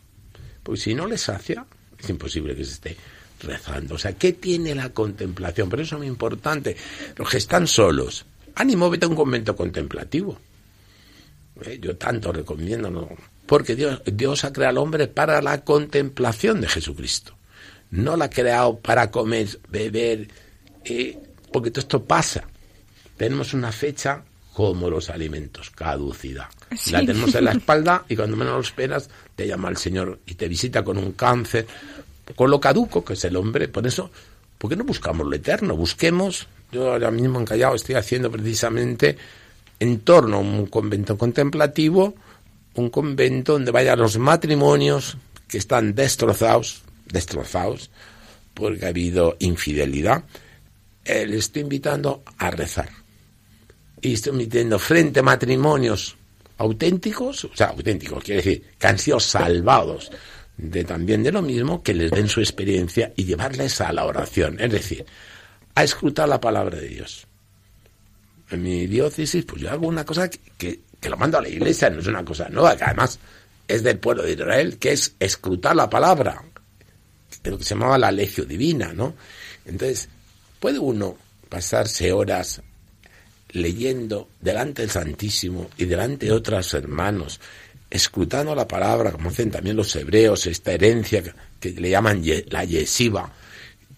[0.62, 1.66] Porque si no les sacia,
[1.98, 2.96] es imposible que se esté
[3.40, 3.94] rezando.
[3.94, 5.68] O sea, ¿qué tiene la contemplación?
[5.68, 6.76] Pero eso es muy importante.
[7.16, 8.24] Los que están solos,
[8.54, 10.38] ánimo, vete a un convento contemplativo.
[11.62, 13.08] Eh, Yo tanto recomiendo, ¿no?
[13.46, 17.36] Porque Dios, Dios ha creado al hombre para la contemplación de Jesucristo.
[17.90, 20.28] No la ha creado para comer, beber,
[20.84, 21.18] eh,
[21.52, 22.44] porque todo esto pasa.
[23.16, 26.46] Tenemos una fecha como los alimentos, caducidad.
[26.76, 26.92] Sí.
[26.92, 30.34] La tenemos en la espalda y cuando menos lo esperas te llama el Señor y
[30.34, 31.66] te visita con un cáncer,
[32.36, 33.68] con lo caduco que es el hombre.
[33.68, 34.10] Por eso,
[34.56, 35.76] ¿por qué no buscamos lo eterno?
[35.76, 39.16] Busquemos, yo ahora mismo en Callao estoy haciendo precisamente
[39.80, 42.14] en torno a un convento contemplativo,
[42.74, 45.16] un convento donde vayan los matrimonios
[45.48, 47.90] que están destrozados, destrozados,
[48.54, 50.24] porque ha habido infidelidad.
[51.04, 52.88] Eh, le estoy invitando a rezar.
[54.00, 56.16] Y estoy invitando frente a matrimonios
[56.58, 60.10] auténticos, o sea, auténticos, quiere decir, que han sido salvados
[60.56, 64.60] de también de lo mismo, que les den su experiencia y llevarles a la oración,
[64.60, 65.04] es decir,
[65.74, 67.26] a escrutar la palabra de Dios.
[68.50, 71.50] En mi diócesis, pues yo hago una cosa que, que, que lo mando a la
[71.50, 73.18] iglesia, no es una cosa nueva, que además
[73.68, 76.42] es del pueblo de Israel, que es escrutar la palabra,
[77.44, 79.14] lo que se llamaba la legio divina, ¿no?
[79.66, 80.08] Entonces,
[80.58, 81.18] puede uno
[81.50, 82.62] pasarse horas
[83.50, 87.38] leyendo delante del Santísimo y delante de otros hermanos,
[87.90, 91.22] escrutando la palabra, como hacen también los hebreos, esta herencia
[91.60, 93.30] que, le llaman la yesiva,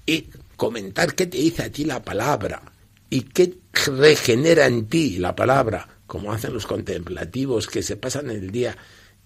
[0.04, 2.62] y comentar qué te dice a ti la palabra
[3.08, 3.54] y qué
[3.96, 8.76] regenera en ti la palabra, como hacen los contemplativos que se pasan el día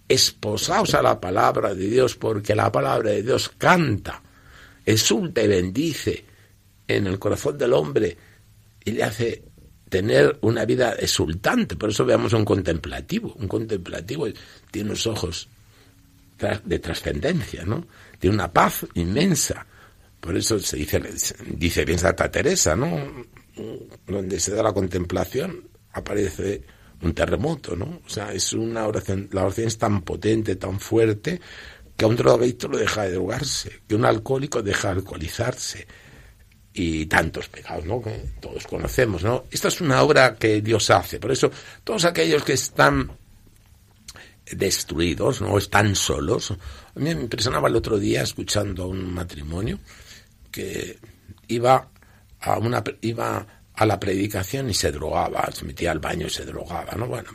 [0.08, 4.22] esposados a la palabra de Dios, porque la palabra de Dios canta,
[4.84, 6.24] exulta y bendice
[6.88, 8.16] en el corazón del hombre
[8.84, 9.44] y le hace
[9.88, 11.76] tener una vida exultante.
[11.76, 13.34] Por eso veamos a un contemplativo.
[13.38, 14.26] Un contemplativo
[14.70, 15.48] tiene unos ojos
[16.64, 17.86] de trascendencia, ¿no?
[18.18, 19.66] Tiene una paz inmensa.
[20.18, 21.00] Por eso se dice,
[21.46, 23.26] dice bien Santa Teresa, ¿no?
[24.06, 26.62] Donde se da la contemplación aparece
[27.02, 28.00] un terremoto, ¿no?
[28.04, 31.40] O sea, es una oración, la oración es tan potente, tan fuerte,
[31.96, 35.86] que a un drogadicto lo deja de drogarse, que un alcohólico deja de alcoholizarse,
[36.72, 38.00] y tantos pecados, ¿no?
[38.00, 39.44] Que todos conocemos, ¿no?
[39.50, 41.18] Esta es una obra que Dios hace.
[41.18, 41.50] Por eso,
[41.82, 43.10] todos aquellos que están
[44.50, 45.58] destruidos, ¿no?
[45.58, 46.52] Están solos.
[46.52, 49.78] A mí me impresionaba el otro día escuchando a un matrimonio
[50.50, 50.98] que
[51.48, 51.88] iba
[52.40, 53.46] a una iba
[53.80, 57.06] a la predicación y se drogaba, se metía al baño y se drogaba, ¿no?
[57.06, 57.30] Bueno,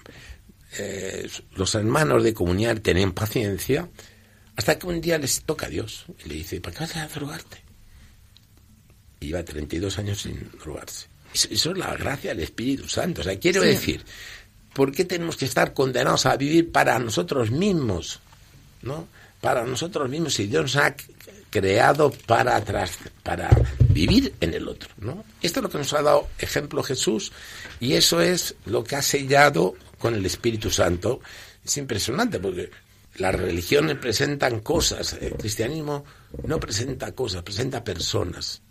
[0.77, 3.89] eh, los hermanos de comunidad tenían paciencia
[4.55, 7.07] hasta que un día les toca a Dios y le dice, ¿para qué vas a
[7.07, 7.57] drogarte?
[9.21, 11.07] Y lleva 32 años sin drogarse.
[11.33, 13.21] Eso, eso es la gracia del Espíritu Santo.
[13.21, 13.67] O sea, quiero Sí.
[13.69, 14.05] decir
[14.73, 18.19] ¿por qué tenemos que estar condenados a vivir para nosotros mismos?
[18.83, 19.07] ¿No?
[19.45, 20.95] Para nosotros mismos, si Dios nos ha
[21.51, 22.61] creado para,
[23.21, 23.49] para
[23.89, 25.23] vivir en el otro, ¿no?
[25.39, 27.31] Esto es lo que nos ha dado ejemplo Jesús
[27.79, 31.21] y eso es lo que ha sellado con el Espíritu Santo.
[31.63, 32.71] Es impresionante porque
[33.17, 36.03] las religiones presentan cosas, el cristianismo
[36.43, 38.63] no presenta cosas, presenta personas.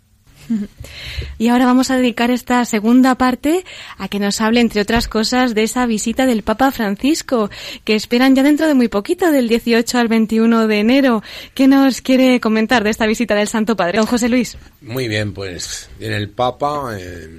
[1.37, 3.65] Y ahora vamos a dedicar esta segunda parte
[3.97, 7.49] a que nos hable, entre otras cosas, de esa visita del Papa Francisco,
[7.83, 11.23] que esperan ya dentro de muy poquito, del 18 al 21 de enero.
[11.53, 13.97] ¿Qué nos quiere comentar de esta visita del Santo Padre?
[13.97, 14.57] Don José Luis.
[14.81, 17.29] Muy bien, pues viene el Papa, eh,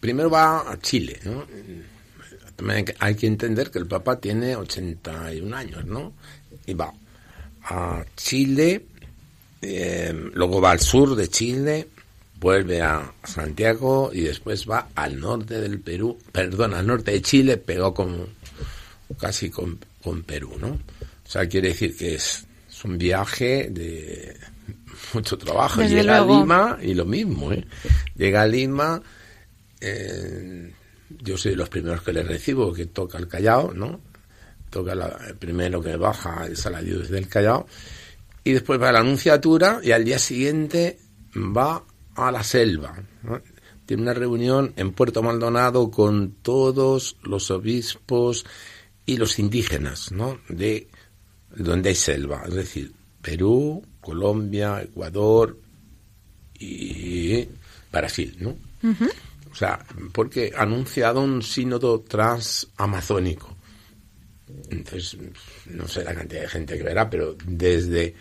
[0.00, 1.44] primero va a Chile, ¿no?
[2.98, 6.12] hay que entender que el Papa tiene 81 años, ¿no?
[6.66, 6.92] Y va
[7.62, 8.84] a Chile,
[9.62, 11.88] eh, luego va al sur de Chile,
[12.40, 17.56] vuelve a Santiago y después va al norte del Perú, perdón, al norte de Chile,
[17.56, 18.26] pegó con
[19.18, 19.78] casi con,
[20.24, 20.68] Perú, ¿no?
[20.68, 22.44] O sea, quiere decir que es,
[22.84, 24.36] un viaje de
[25.12, 25.82] mucho trabajo.
[25.82, 27.66] Llega a Lima y lo mismo, ¿eh?
[28.16, 29.02] Llega a Lima,
[29.80, 30.72] eh,
[31.10, 34.00] yo soy de los primeros que le recibo, que toca el Callao, ¿no?
[34.70, 37.66] Toca el primero que baja el salario desde el Callao,
[38.44, 40.98] y después va a la Anunciatura y al día siguiente
[41.36, 41.84] va
[42.26, 42.94] a la selva.
[43.86, 48.44] Tiene una reunión en Puerto Maldonado con todos los obispos
[49.06, 50.38] y los indígenas, ¿no?
[50.48, 50.88] De
[51.56, 55.58] donde hay selva, es decir, Perú, Colombia, Ecuador
[56.58, 57.48] y
[57.90, 58.56] Brasil, ¿no?
[59.50, 63.56] O sea, porque ha anunciado un sínodo transamazónico.
[64.70, 65.16] Entonces,
[65.66, 68.14] no sé la cantidad de gente que verá, pero desde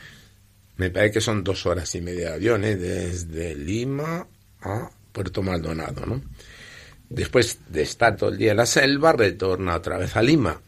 [0.78, 2.76] me parece que son dos horas y media de avión, ¿eh?
[2.76, 4.28] desde Lima
[4.62, 6.22] a Puerto Maldonado, ¿no?
[7.10, 10.62] Después de estar todo el día en la selva, retorna otra vez a Lima.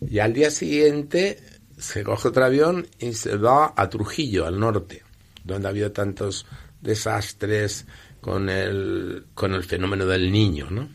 [0.00, 1.38] Y al día siguiente
[1.78, 5.02] se coge otro avión y se va a Trujillo, al norte,
[5.44, 6.46] donde ha habido tantos
[6.80, 7.86] desastres
[8.20, 10.88] con el, con el fenómeno del niño, ¿no?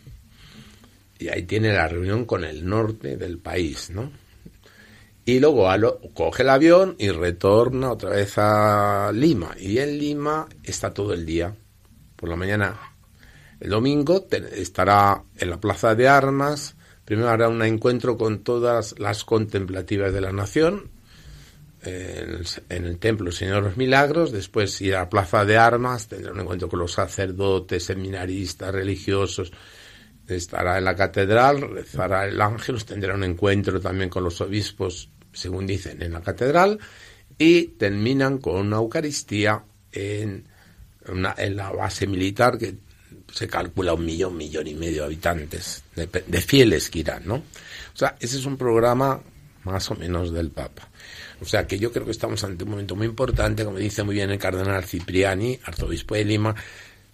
[1.17, 4.11] Y ahí tiene la reunión con el norte del país, ¿no?
[5.25, 5.67] Y luego
[6.13, 9.55] coge el avión y retorna otra vez a Lima.
[9.59, 11.55] Y en Lima está todo el día.
[12.15, 12.79] Por la mañana,
[13.59, 16.75] el domingo, estará en la Plaza de Armas.
[17.05, 20.91] Primero hará un encuentro con todas las contemplativas de la nación.
[21.81, 26.33] En el, templo Señor de los Milagros, después irá a la Plaza de Armas, tendrá
[26.33, 29.51] un encuentro con los sacerdotes, seminaristas, religiosos,
[30.27, 35.67] estará en la catedral, rezará el ángel, tendrá un encuentro también con los obispos según
[35.67, 36.79] dicen, en la catedral
[37.37, 40.47] y terminan con una Eucaristía en,
[41.37, 42.75] en la base militar que
[43.31, 47.35] se calcula un millón, millón y medio de habitantes, de, fieles que irán, ¿no?
[47.35, 49.21] O sea, ese es un programa
[49.63, 50.89] más o menos del Papa.
[51.41, 54.15] O sea, que yo creo que estamos ante un momento muy importante, como dice muy
[54.15, 56.55] bien el cardenal Cipriani, arzobispo de Lima,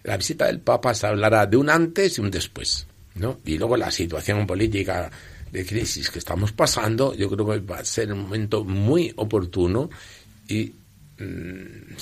[0.04, 3.38] la visita del Papa se hablará de un antes y un después, ¿no?
[3.44, 5.10] Y luego la situación política
[5.52, 9.90] de crisis que estamos pasando, yo creo que va a ser un momento muy oportuno
[10.48, 10.72] y
[11.18, 11.92] mm,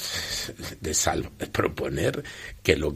[0.80, 2.22] de proponer
[2.62, 2.94] que lo,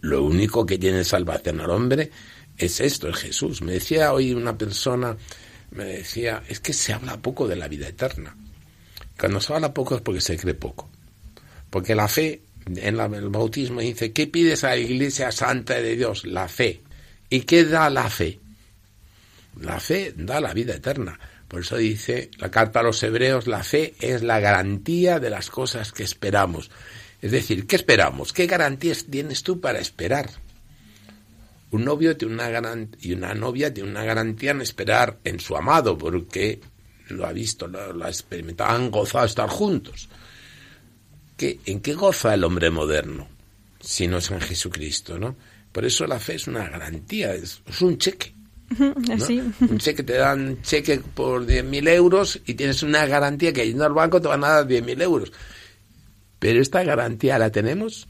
[0.00, 2.10] lo único que tiene salvación al hombre
[2.56, 3.62] es esto, es Jesús.
[3.62, 5.16] Me decía hoy una persona,
[5.72, 8.36] me decía, es que se habla poco de la vida eterna.
[9.18, 10.88] Cuando se habla poco es porque se cree poco.
[11.68, 16.24] Porque la fe, en el bautismo dice, ¿qué pides a la Iglesia Santa de Dios?
[16.24, 16.82] La fe.
[17.28, 18.38] ¿Y qué da la fe?
[19.60, 21.18] La fe da la vida eterna.
[21.48, 25.48] Por eso dice la carta a los hebreos, la fe es la garantía de las
[25.48, 26.70] cosas que esperamos.
[27.22, 28.32] Es decir, ¿qué esperamos?
[28.32, 30.28] ¿Qué garantías tienes tú para esperar?
[31.70, 35.96] Un novio tiene una y una novia tiene una garantía en esperar en su amado,
[35.96, 36.60] porque
[37.08, 40.08] lo ha visto, lo, ha experimentado, han gozado estar juntos.
[41.36, 43.28] ¿Qué, ¿En qué goza el hombre moderno?
[43.80, 45.36] Si no es en Jesucristo, ¿no?
[45.72, 48.35] Por eso la fe es una garantía, es un cheque.
[48.78, 53.92] Un cheque te dan cheque por 10.000 euros y tienes una garantía que yendo al
[53.92, 55.32] banco te van a dar 10.000 euros.
[56.38, 58.08] Pero esta garantía la tenemos.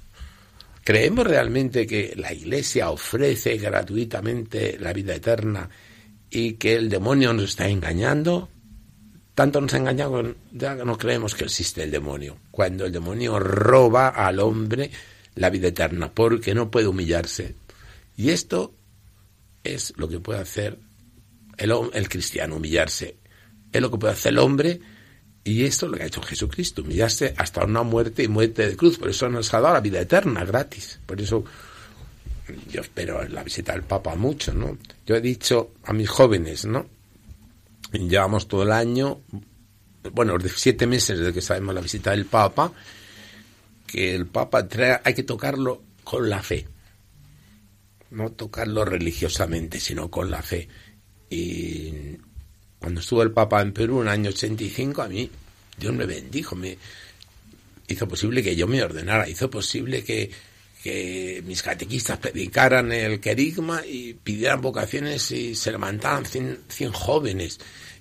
[0.84, 5.68] ¿Creemos realmente que la Iglesia ofrece gratuitamente la vida eterna
[6.30, 8.48] y que el demonio nos está engañando?
[9.34, 12.38] Tanto nos ha engañado ya no creemos que existe el demonio.
[12.50, 14.90] Cuando el demonio roba al hombre
[15.34, 17.54] la vida eterna porque no puede humillarse.
[18.16, 18.72] Y esto
[19.74, 20.78] es lo que puede hacer
[21.56, 23.16] el, el cristiano, humillarse.
[23.72, 24.80] Es lo que puede hacer el hombre
[25.46, 28.76] y esto es lo que ha hecho Jesucristo, humillarse hasta una muerte y muerte de
[28.76, 28.98] cruz.
[28.98, 30.98] Por eso nos ha dado la vida eterna gratis.
[31.06, 31.44] Por eso
[32.68, 34.76] yo espero la visita del Papa mucho, ¿no?
[35.06, 36.86] Yo he dicho a mis jóvenes, ¿no?
[37.92, 39.20] Llevamos todo el año,
[40.12, 42.72] bueno, los siete meses desde que sabemos la visita del Papa,
[43.86, 44.66] que el Papa
[45.04, 46.66] hay que tocarlo con la fe.
[48.10, 50.68] No tocarlo religiosamente, sino con la fe.
[51.28, 52.16] Y
[52.78, 55.30] cuando estuvo el Papa en Perú en el año 85, a mí
[55.76, 56.78] Dios me bendijo, me
[57.88, 60.30] hizo posible que yo me ordenara, hizo posible que,
[61.44, 67.58] mis catequistas predicaran el querigma y pidieran vocaciones y se levantaran 100, 100 jóvenes.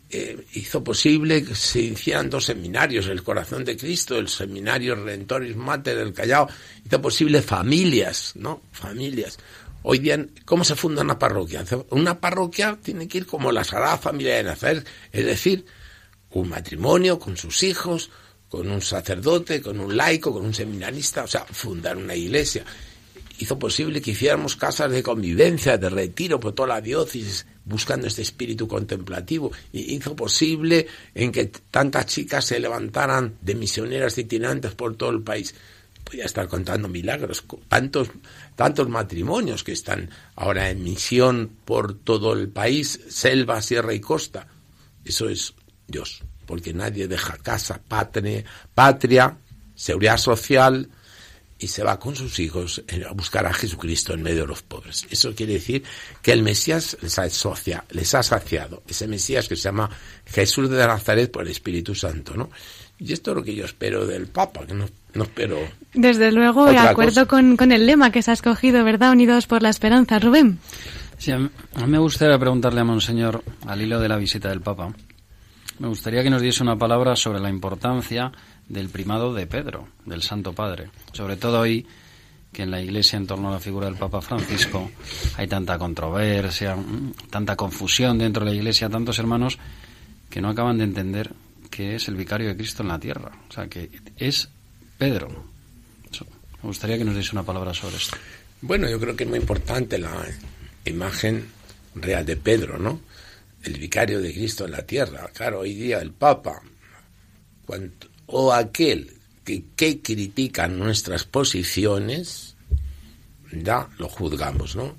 [0.08, 5.56] Eh, hizo posible que se hicieran dos seminarios, el Corazón de Cristo, el Seminario Redentoris
[5.56, 6.47] Mater del Callao,
[6.86, 8.62] hizo posible familias, ¿no?
[8.72, 9.39] Familias.
[9.88, 11.63] Hoy día, ¿cómo se funda una parroquia?
[11.91, 15.63] Una parroquia tiene que ir como la Sagrada Familia de Nazaret, es decir,
[16.31, 18.09] un matrimonio con sus hijos,
[18.49, 22.65] con un sacerdote, con un laico, con un seminarista, o sea, fundar una iglesia.
[23.38, 28.23] Hizo posible que hiciéramos casas de convivencia, de retiro por toda la diócesis, buscando este
[28.23, 29.51] espíritu contemplativo.
[29.71, 35.21] Y hizo posible en que tantas chicas se levantaran de misioneras itinerantes por todo el
[35.21, 35.53] país
[36.06, 38.10] podía estar contando milagros, tantos,
[38.56, 44.47] tantos matrimonios que están ahora en misión por todo el país, selva, sierra y costa.
[45.03, 45.53] Eso es
[45.88, 49.38] Dios, porque nadie deja casa, patria, patria
[49.76, 50.89] seguridad social
[51.58, 55.06] y se va con sus hijos a buscar a Jesucristo en medio de los pobres.
[55.10, 55.84] Eso quiere decir
[56.22, 57.18] que el Mesías les
[57.91, 59.89] les ha saciado, ese Mesías que se llama
[60.26, 62.49] Jesús de Nazaret por el Espíritu Santo, ¿no?
[62.97, 65.57] Y esto es lo que yo espero del Papa, que no, no espero.
[65.93, 69.11] Desde luego, de acuerdo con, con, el lema que se ha escogido, ¿verdad?
[69.11, 70.19] Unidos por la esperanza.
[70.19, 70.59] Rubén.
[71.17, 71.49] Sí, a mí,
[71.87, 74.93] me gustaría preguntarle a Monseñor, al hilo de la visita del Papa,
[75.79, 78.31] me gustaría que nos diese una palabra sobre la importancia
[78.67, 80.89] del primado de Pedro, del Santo Padre.
[81.11, 81.85] Sobre todo hoy
[82.53, 84.89] que en la Iglesia en torno a la figura del Papa Francisco
[85.35, 86.77] hay tanta controversia,
[87.29, 89.59] tanta confusión dentro de la Iglesia, tantos hermanos
[90.29, 91.33] que no acaban de entender
[91.76, 93.38] que es el vicario de Cristo en la tierra.
[93.49, 94.47] O sea, que es
[94.97, 95.28] Pedro.
[96.63, 98.15] Me gustaría que nos diese una palabra sobre esto.
[98.61, 100.26] Bueno, yo creo que es muy importante la
[100.86, 101.45] imagen
[101.95, 103.01] real de Pedro, ¿no?
[103.61, 105.30] El vicario de Cristo en la tierra.
[105.34, 106.61] Claro, hoy día el Papa,
[108.28, 109.11] o aquel
[109.43, 112.55] que, que critica nuestras posiciones,
[113.51, 114.95] ya lo juzgamos, ¿no?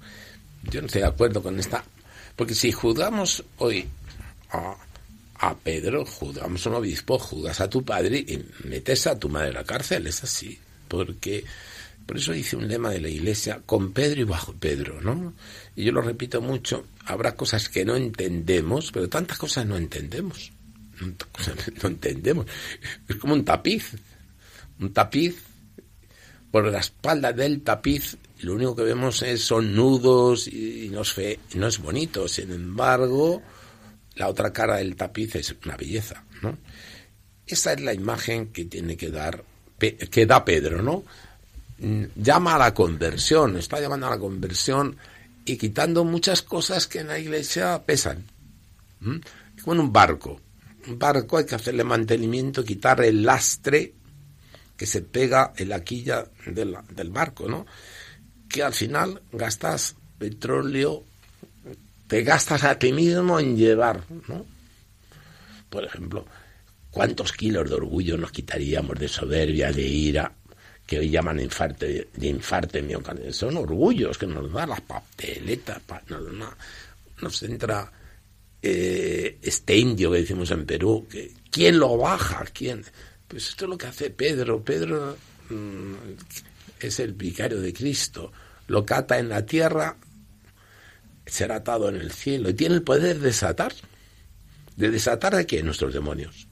[0.64, 1.82] Yo no estoy de acuerdo con esta.
[2.36, 3.88] Porque si juzgamos hoy
[4.50, 4.76] a
[5.38, 9.54] a Pedro, juzgamos un obispo, juzgas a tu padre y metes a tu madre en
[9.54, 10.58] la cárcel, es así,
[10.88, 11.44] porque
[12.06, 15.34] por eso dice un lema de la iglesia, con Pedro y bajo Pedro, ¿no?
[15.74, 20.52] Y yo lo repito mucho, habrá cosas que no entendemos, pero tantas cosas no entendemos,
[21.82, 22.46] no entendemos,
[23.08, 23.92] es como un tapiz,
[24.80, 25.36] un tapiz,
[26.50, 31.16] por la espalda del tapiz lo único que vemos es, son nudos y, no, es
[31.54, 33.42] no es bonito, sin embargo,
[34.16, 36.58] la otra cara del tapiz es una belleza, ¿no?
[37.46, 39.44] Esa es la imagen que tiene que dar,
[39.78, 41.04] que da Pedro, ¿no?
[41.78, 44.96] Mm, llama a la conversión, está llamando a la conversión
[45.44, 48.24] y quitando muchas cosas que en la iglesia pesan.
[49.56, 50.40] Es como en un barco.
[50.88, 53.92] Un barco hay que hacerle mantenimiento, quitar el lastre
[54.76, 57.66] que se pega en la quilla del, del barco, ¿no?
[58.48, 61.04] Que al final gastas petróleo
[62.08, 64.46] te gastas a ti mismo en llevar, ¿no?
[65.68, 66.24] Por ejemplo,
[66.90, 70.32] ¿cuántos kilos de orgullo nos quitaríamos de soberbia, de ira,
[70.86, 73.34] que hoy llaman infarte, de infarte miocardial?
[73.34, 76.54] Son orgullos que nos dan las papeletas, nos,
[77.20, 77.90] nos entra
[78.62, 82.44] eh, este indio que decimos en Perú, que ¿quién lo baja?
[82.52, 82.84] ¿Quién?
[83.28, 84.62] Pues esto es lo que hace Pedro.
[84.62, 85.16] Pedro
[85.50, 85.94] mm,
[86.80, 88.32] es el vicario de Cristo.
[88.68, 89.96] Lo cata en la tierra
[91.26, 93.74] será atado en el cielo y tiene el poder de desatar.
[94.76, 95.62] ¿De desatar de qué?
[95.62, 96.48] Nuestros demonios.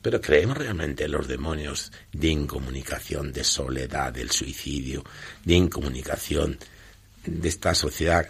[0.00, 5.04] Pero creemos realmente en los demonios de incomunicación, de soledad, del suicidio,
[5.44, 6.58] de incomunicación,
[7.24, 8.28] de esta sociedad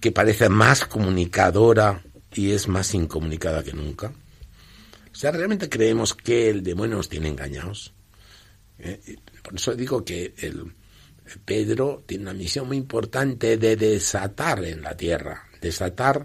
[0.00, 2.02] que parece más comunicadora
[2.34, 4.12] y es más incomunicada que nunca.
[5.10, 7.94] O sea, realmente creemos que el demonio nos tiene engañados.
[8.78, 9.16] ¿Eh?
[9.42, 10.70] Por eso digo que el,
[11.44, 16.24] Pedro tiene una misión muy importante de desatar en la tierra, desatar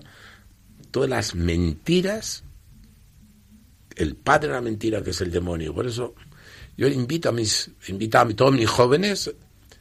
[0.91, 2.43] todas las mentiras,
[3.95, 5.73] el padre de la mentira que es el demonio.
[5.73, 6.13] Por eso
[6.77, 9.31] yo invito a mis, invito a todos mis jóvenes,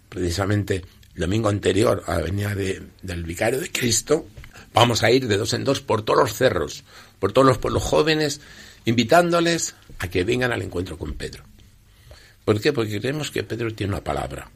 [0.08, 4.26] precisamente el domingo anterior a la venida del vicario de Cristo,
[4.72, 6.84] vamos a ir de dos en dos por todos los cerros,
[7.18, 8.40] por todos los pueblos jóvenes,
[8.86, 11.44] invitándoles a que vengan al encuentro con Pedro.
[12.44, 12.72] ¿Por qué?
[12.72, 14.50] Porque creemos que Pedro tiene una palabra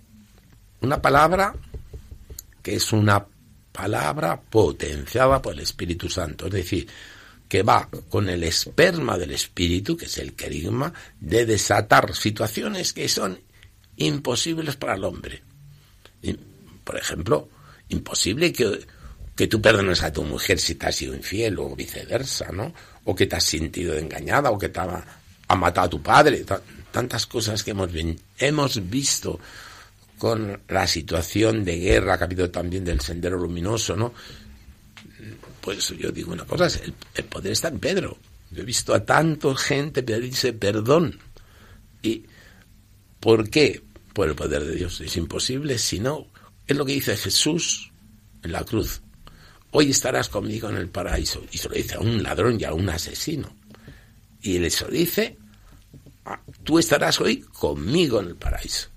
[0.84, 1.54] una palabra
[2.62, 3.26] que es una
[3.72, 6.88] palabra potenciada por el Espíritu Santo, es decir,
[7.48, 13.08] que va con el esperma del Espíritu, que es el querigma, de desatar situaciones que
[13.08, 13.38] son
[13.96, 15.42] imposibles para el hombre.
[16.84, 17.48] por ejemplo,
[17.88, 18.86] imposible que,
[19.36, 22.72] que tú perdones a tu mujer si te has sido infiel o viceversa, ¿no?
[23.04, 25.04] O que te has sentido engañada o que te ha,
[25.56, 26.44] matado a tu padre.
[26.90, 27.90] Tantas cosas que hemos,
[28.38, 29.40] hemos visto
[30.18, 34.14] con la situación de guerra que ha habido también del Sendero Luminoso, ¿no?
[35.60, 36.68] Pues yo digo una cosa,
[37.14, 38.18] el, poder está en Pedro.
[38.50, 41.18] Yo he visto a tanta gente pedirse perdón.
[42.02, 42.24] ¿Y
[43.18, 43.82] por qué?
[44.12, 45.00] Por el poder de Dios.
[45.00, 46.26] Es imposible si no.
[46.66, 47.90] Es lo que dice Jesús
[48.42, 49.00] en la cruz.
[49.70, 51.42] Hoy estarás conmigo en el paraíso.
[51.50, 53.56] Y se lo dice a un ladrón y a un asesino.
[54.42, 55.38] Y él se dice,
[56.26, 58.93] ah, tú estarás hoy conmigo en el paraíso.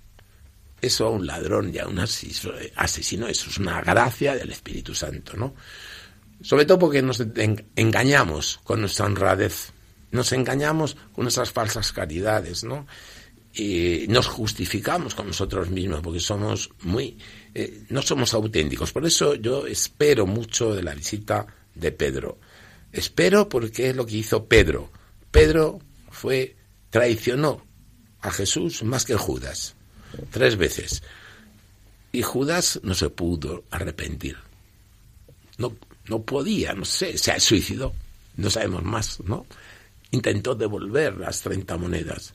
[0.82, 5.36] Eso a un ladrón y a un asesino, eso es una gracia del Espíritu Santo,
[5.36, 5.56] ¿no?
[6.42, 7.20] Sobre todo porque nos
[7.76, 9.72] engañamos con nuestra honradez,
[10.12, 12.86] nos engañamos con nuestras falsas caridades, ¿no?
[13.54, 17.18] Y nos justificamos con nosotros mismos porque somos muy,
[17.56, 18.92] eh, no somos auténticos.
[18.92, 22.40] Por eso yo espero mucho de la visita de Pedro.
[22.92, 24.92] Espero porque es lo que hizo Pedro.
[25.32, 25.80] Pedro
[26.12, 26.56] fue,
[26.92, 27.66] traicionó
[28.22, 29.77] a Jesús más que Judas
[30.30, 31.04] tres veces.
[32.12, 34.38] Y Judas no se pudo arrepentir.
[35.58, 35.76] No,
[36.08, 37.94] no podía, no sé, se suicidó.
[38.36, 39.46] No sabemos más, ¿no?
[40.12, 42.34] Intentó devolver las 30 monedas.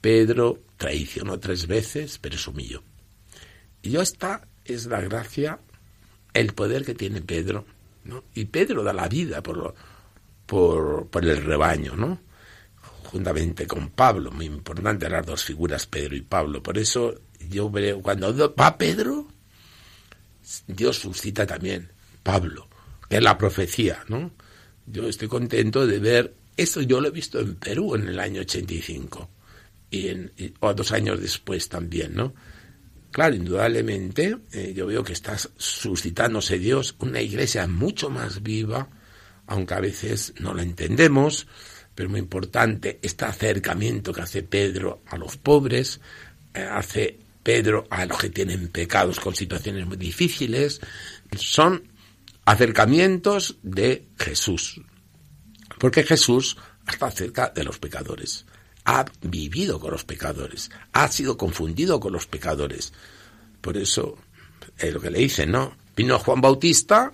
[0.00, 2.82] Pedro traicionó tres veces, pero se humilló.
[3.82, 5.60] Y esta es la gracia,
[6.32, 7.64] el poder que tiene Pedro,
[8.04, 8.24] ¿no?
[8.34, 9.74] Y Pedro da la vida por,
[10.46, 12.20] por, por el rebaño, ¿no?
[13.68, 16.62] Con Pablo, muy importante las dos figuras, Pedro y Pablo.
[16.62, 17.14] Por eso
[17.48, 19.28] yo veo, cuando va Pedro,
[20.66, 21.92] Dios suscita también
[22.22, 22.68] Pablo,
[23.08, 24.32] que es la profecía, ¿no?
[24.86, 28.40] Yo estoy contento de ver, esto yo lo he visto en Perú en el año
[28.40, 29.30] 85,
[29.90, 32.34] y, en, o dos años después también, ¿no?
[33.12, 38.88] Claro, indudablemente, eh, yo veo que está suscitándose Dios una iglesia mucho más viva,
[39.46, 41.46] aunque a veces no la entendemos,
[41.94, 46.00] pero muy importante, este acercamiento que hace Pedro a los pobres,
[46.52, 50.80] eh, hace Pedro a los que tienen pecados con situaciones muy difíciles,
[51.36, 51.84] son
[52.44, 54.80] acercamientos de Jesús.
[55.78, 58.46] Porque Jesús está cerca de los pecadores,
[58.84, 62.92] ha vivido con los pecadores, ha sido confundido con los pecadores.
[63.60, 64.18] Por eso,
[64.78, 65.76] es lo que le dicen, ¿no?
[65.96, 67.12] Vino Juan Bautista,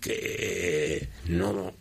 [0.00, 1.74] que no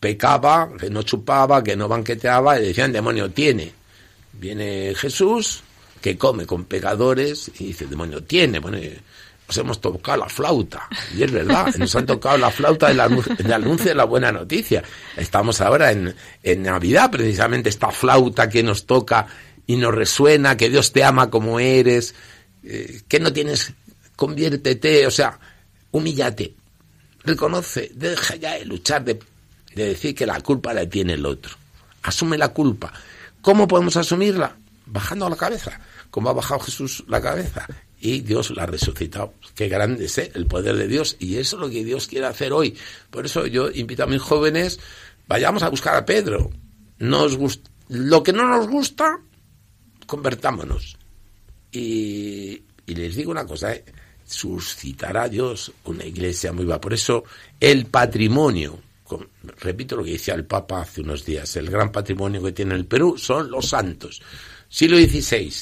[0.00, 3.72] pecaba, que no chupaba, que no banqueteaba, y decían, demonio tiene.
[4.32, 5.62] Viene Jesús,
[6.00, 8.58] que come con pecadores, y dice, demonio tiene.
[8.58, 8.78] Bueno,
[9.46, 13.86] nos hemos tocado la flauta, y es verdad, nos han tocado la flauta del anuncio
[13.86, 14.82] de la buena noticia.
[15.16, 19.26] Estamos ahora en, en Navidad, precisamente, esta flauta que nos toca
[19.66, 22.14] y nos resuena, que Dios te ama como eres,
[22.64, 23.72] eh, que no tienes,
[24.16, 25.38] conviértete, o sea,
[25.90, 26.54] humíllate,
[27.24, 29.20] reconoce, deja ya de luchar de
[29.74, 31.54] de decir que la culpa la tiene el otro.
[32.02, 32.92] Asume la culpa.
[33.40, 34.56] ¿Cómo podemos asumirla?
[34.86, 37.66] Bajando la cabeza, como ha bajado Jesús la cabeza.
[38.00, 39.34] Y Dios la ha resucitado.
[39.54, 40.32] Qué grande es ¿eh?
[40.34, 41.16] el poder de Dios.
[41.18, 42.76] Y eso es lo que Dios quiere hacer hoy.
[43.10, 44.80] Por eso yo invito a mis jóvenes,
[45.28, 46.50] vayamos a buscar a Pedro.
[46.98, 47.38] Nos
[47.88, 49.20] lo que no nos gusta,
[50.06, 50.96] convertámonos.
[51.72, 53.84] Y, y les digo una cosa, ¿eh?
[54.24, 56.80] suscitará Dios una iglesia muy va.
[56.80, 57.24] Por eso
[57.58, 58.78] el patrimonio
[59.60, 62.86] repito lo que decía el Papa hace unos días, el gran patrimonio que tiene el
[62.86, 64.20] Perú son los santos.
[64.68, 65.52] Siglo XVI,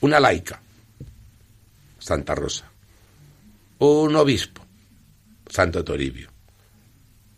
[0.00, 0.60] una laica,
[1.98, 2.70] Santa Rosa,
[3.78, 4.64] un obispo,
[5.48, 6.30] Santo Toribio,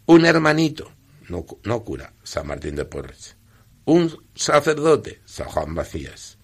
[0.07, 0.91] un hermanito,
[1.29, 3.37] no, no cura, San Martín de Porres,
[3.87, 6.39] un sacerdote, San Juan Vacías.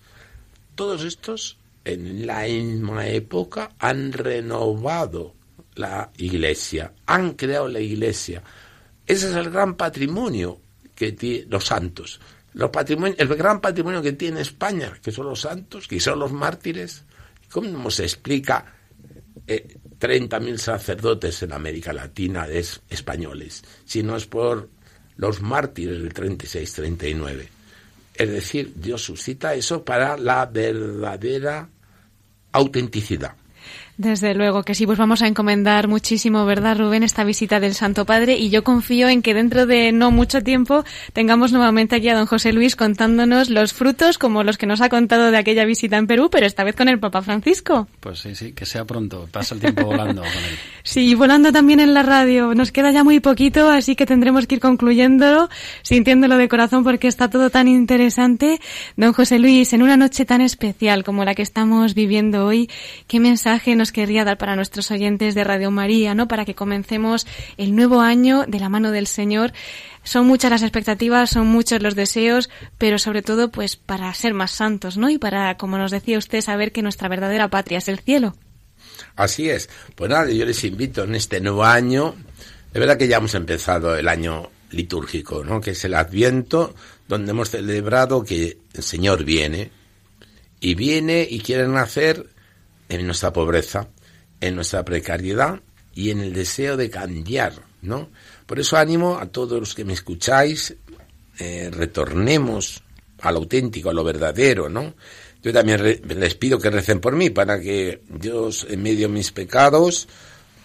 [0.74, 5.34] Todos estos en la misma época han renovado
[5.75, 8.43] la iglesia, han creado la iglesia.
[9.07, 10.61] Ese es el gran patrimonio
[10.95, 12.21] que tiene los santos.
[12.53, 17.05] Los el gran patrimonio que tiene España, que son los santos, que son los mártires.
[17.51, 18.75] ¿Cómo se explica
[19.47, 22.59] eh, 30.000 sacerdotes en América Latina de
[22.89, 23.62] españoles?
[23.85, 24.68] Si no es por
[25.16, 27.49] los mártires del 36-39.
[28.14, 31.68] Es decir, Dios suscita eso para la verdadera
[32.53, 33.35] autenticidad.
[34.01, 38.07] Desde luego que sí, pues vamos a encomendar muchísimo, ¿verdad, Rubén, esta visita del Santo
[38.07, 38.39] Padre?
[38.39, 42.25] Y yo confío en que dentro de no mucho tiempo tengamos nuevamente aquí a don
[42.25, 46.07] José Luis contándonos los frutos como los que nos ha contado de aquella visita en
[46.07, 47.89] Perú, pero esta vez con el Papa Francisco.
[48.01, 50.59] Pues sí, sí, que sea pronto, pasa el tiempo volando con él.
[50.83, 52.55] Sí, volando también en la radio.
[52.55, 55.51] Nos queda ya muy poquito, así que tendremos que ir concluyéndolo,
[55.83, 58.61] sintiéndolo de corazón porque está todo tan interesante.
[58.97, 62.71] Don José Luis, en una noche tan especial como la que estamos viviendo hoy,
[63.07, 66.28] ¿qué mensaje nos querría dar para nuestros oyentes de Radio María, ¿no?
[66.28, 67.26] Para que comencemos
[67.57, 69.53] el nuevo año de la mano del Señor.
[70.03, 74.51] Son muchas las expectativas, son muchos los deseos, pero sobre todo, pues, para ser más
[74.51, 75.11] santos, ¿no?
[75.11, 78.34] Y para, como nos decía usted, saber que nuestra verdadera patria es el cielo.
[79.16, 79.68] Así es.
[79.95, 82.14] Pues nada, yo les invito en este nuevo año.
[82.72, 85.61] De verdad que ya hemos empezado el año litúrgico, ¿no?
[85.61, 86.74] Que es el Adviento,
[87.09, 89.70] donde hemos celebrado que el Señor viene
[90.61, 92.26] y viene y quiere nacer
[92.91, 93.88] en nuestra pobreza,
[94.41, 95.61] en nuestra precariedad
[95.95, 98.11] y en el deseo de cambiar, ¿no?
[98.47, 100.74] Por eso animo a todos los que me escucháis,
[101.38, 102.82] eh, retornemos
[103.20, 104.95] al auténtico, a lo verdadero, ¿no?
[105.43, 109.32] Yo también les pido que recen por mí para que Dios, en medio de mis
[109.32, 110.07] pecados,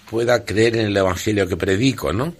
[0.10, 2.36] pueda creer en el Evangelio que predico, ¿no?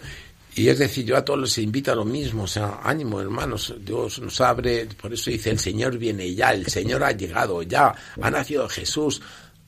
[0.56, 3.74] Y es decir, yo a todos les invito a lo mismo, o sea, ánimo hermanos,
[3.80, 7.94] Dios nos abre, por eso dice, el Señor viene ya, el Señor ha llegado ya,
[8.22, 9.22] ha nacido Jesús,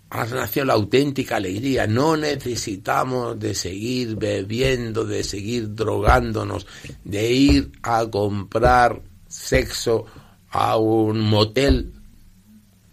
[0.09, 1.87] ha nacido la auténtica alegría.
[1.87, 6.65] No necesitamos de seguir bebiendo, de seguir drogándonos,
[7.03, 10.05] de ir a comprar sexo
[10.49, 11.93] a un motel,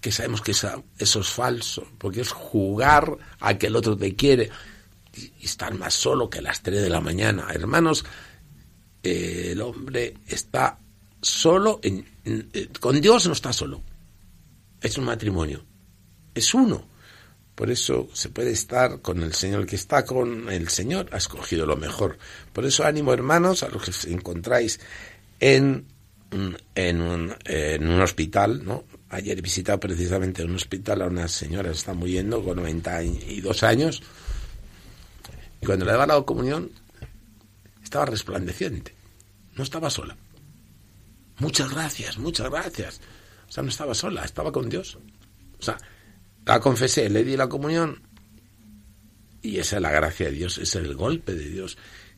[0.01, 4.51] que sabemos que eso es falso, porque es jugar a que el otro te quiere
[5.15, 7.47] y estar más solo que a las 3 de la mañana.
[7.55, 8.05] Hermanos,
[9.03, 10.79] el hombre está
[11.23, 13.83] solo, en, eh, con Dios no está solo.
[14.81, 15.65] Es un matrimonio,
[16.35, 16.94] es uno
[17.55, 19.67] por eso se puede estar con el Señor.
[19.67, 22.19] Que está con el Señor ha escogido lo mejor.
[22.53, 24.81] Por eso ánimo, hermanos, a los que os encontráis
[25.39, 25.87] en,
[26.75, 28.85] en, un, hospital, ¿no?
[29.11, 34.03] Ayer he visitado precisamente un hospital a una señora que está muriendo con 92 años.
[35.61, 36.73] Y cuando le daba la comunión,
[37.83, 38.95] estaba resplandeciente.
[39.55, 40.17] No estaba sola.
[41.39, 43.01] Muchas gracias, muchas gracias.
[43.49, 44.99] O sea, no estaba sola, estaba con Dios.
[45.61, 45.79] O sea,
[46.47, 48.03] la confesé, le di la comunión
[49.45, 51.77] y esa es la gracia de Dios, es el golpe de Dios.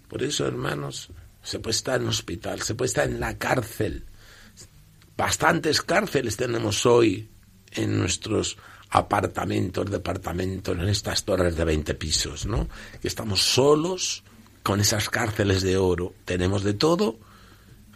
[0.08, 1.10] Por eso, hermanos,
[1.42, 4.04] se puede estar en hospital, se puede estar en la cárcel.
[5.16, 7.28] Bastantes cárceles tenemos hoy
[7.72, 8.56] en nuestros
[8.90, 12.68] apartamentos, departamentos, en estas torres de 20 pisos, ¿no?
[13.02, 14.22] Que estamos solos
[14.62, 16.14] con esas cárceles de oro.
[16.24, 17.18] Tenemos de todo,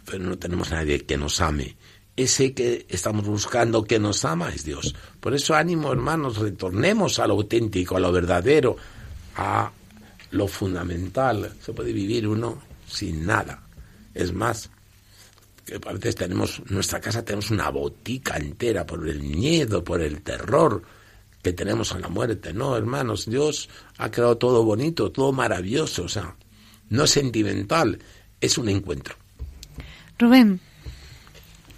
[0.05, 1.77] pero no tenemos nadie que nos ame
[2.15, 4.95] ese que estamos buscando que nos ama es Dios.
[5.19, 8.75] Por eso ánimo, hermanos, retornemos a lo auténtico, a lo verdadero,
[9.35, 9.71] a
[10.31, 11.53] lo fundamental.
[11.61, 13.63] Se puede vivir uno sin nada.
[14.13, 14.69] Es más,
[15.65, 20.01] que a veces tenemos, en nuestra casa tenemos una botica entera por el miedo, por
[20.01, 20.81] el terror
[21.41, 22.53] que tenemos a la muerte.
[22.53, 26.35] No, hermanos, Dios ha creado todo bonito, todo maravilloso, o sea,
[26.89, 27.99] no es sentimental,
[28.39, 29.15] es un encuentro.
[30.19, 30.59] Rubén,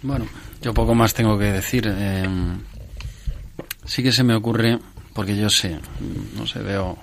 [0.04, 0.26] bueno,
[0.60, 1.86] yo poco más tengo que decir.
[1.88, 2.28] Eh,
[3.86, 4.78] sí que se me ocurre,
[5.14, 5.80] porque yo sé,
[6.36, 6.98] no sé, veo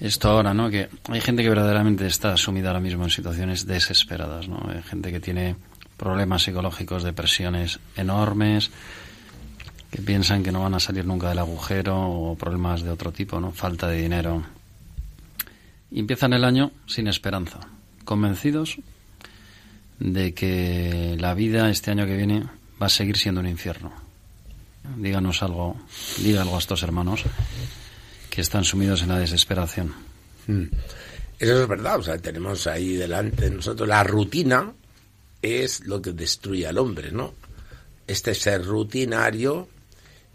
[0.00, 0.70] esto ahora, ¿no?
[0.70, 4.66] Que hay gente que verdaderamente está sumida ahora mismo en situaciones desesperadas, ¿no?
[4.74, 5.56] Hay gente que tiene
[5.98, 8.70] problemas psicológicos, depresiones enormes,
[9.90, 13.38] que piensan que no van a salir nunca del agujero o problemas de otro tipo,
[13.38, 13.52] ¿no?
[13.52, 14.44] Falta de dinero.
[15.90, 17.60] Y empiezan el año sin esperanza,
[18.04, 18.78] convencidos
[19.98, 22.44] de que la vida este año que viene
[22.80, 23.92] va a seguir siendo un infierno.
[24.96, 25.76] Díganos algo,
[26.18, 27.24] diga algo a estos hermanos
[28.30, 29.92] que están sumidos en la desesperación.
[30.46, 30.64] Hmm.
[31.38, 34.72] Eso es verdad, o tenemos ahí delante de nosotros la rutina
[35.40, 37.34] es lo que destruye al hombre, ¿no?
[38.06, 39.68] Este ser rutinario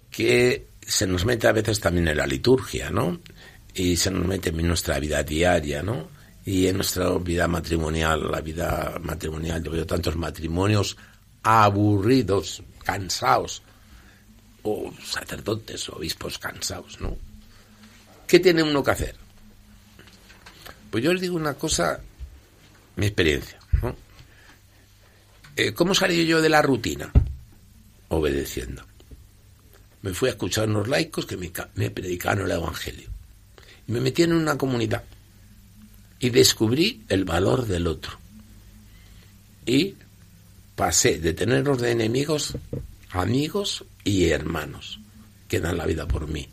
[0.09, 3.19] que se nos mete a veces también en la liturgia, ¿no?
[3.73, 6.07] Y se nos mete en nuestra vida diaria, ¿no?
[6.45, 10.97] Y en nuestra vida matrimonial, la vida matrimonial, yo veo tantos matrimonios
[11.41, 13.61] aburridos, cansados,
[14.63, 17.17] o sacerdotes, o obispos cansados, ¿no?
[18.27, 19.15] ¿Qué tiene uno que hacer?
[20.89, 21.99] Pues yo les digo una cosa,
[22.97, 23.95] mi experiencia, ¿no?
[25.55, 27.11] Eh, ¿Cómo salí yo de la rutina?
[28.09, 28.83] Obedeciendo.
[30.01, 33.09] Me fui a escuchar a unos laicos que me, me predicaron el Evangelio.
[33.87, 35.03] Y me metí en una comunidad
[36.23, 38.17] y descubrí el valor del otro.
[39.65, 39.95] Y
[40.73, 42.55] pasé de tenerlos de enemigos,
[43.11, 44.99] amigos y hermanos
[45.49, 46.47] que dan la vida por mí.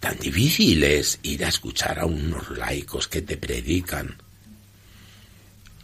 [0.00, 4.16] tan difícil es ir a escuchar a unos laicos que te predican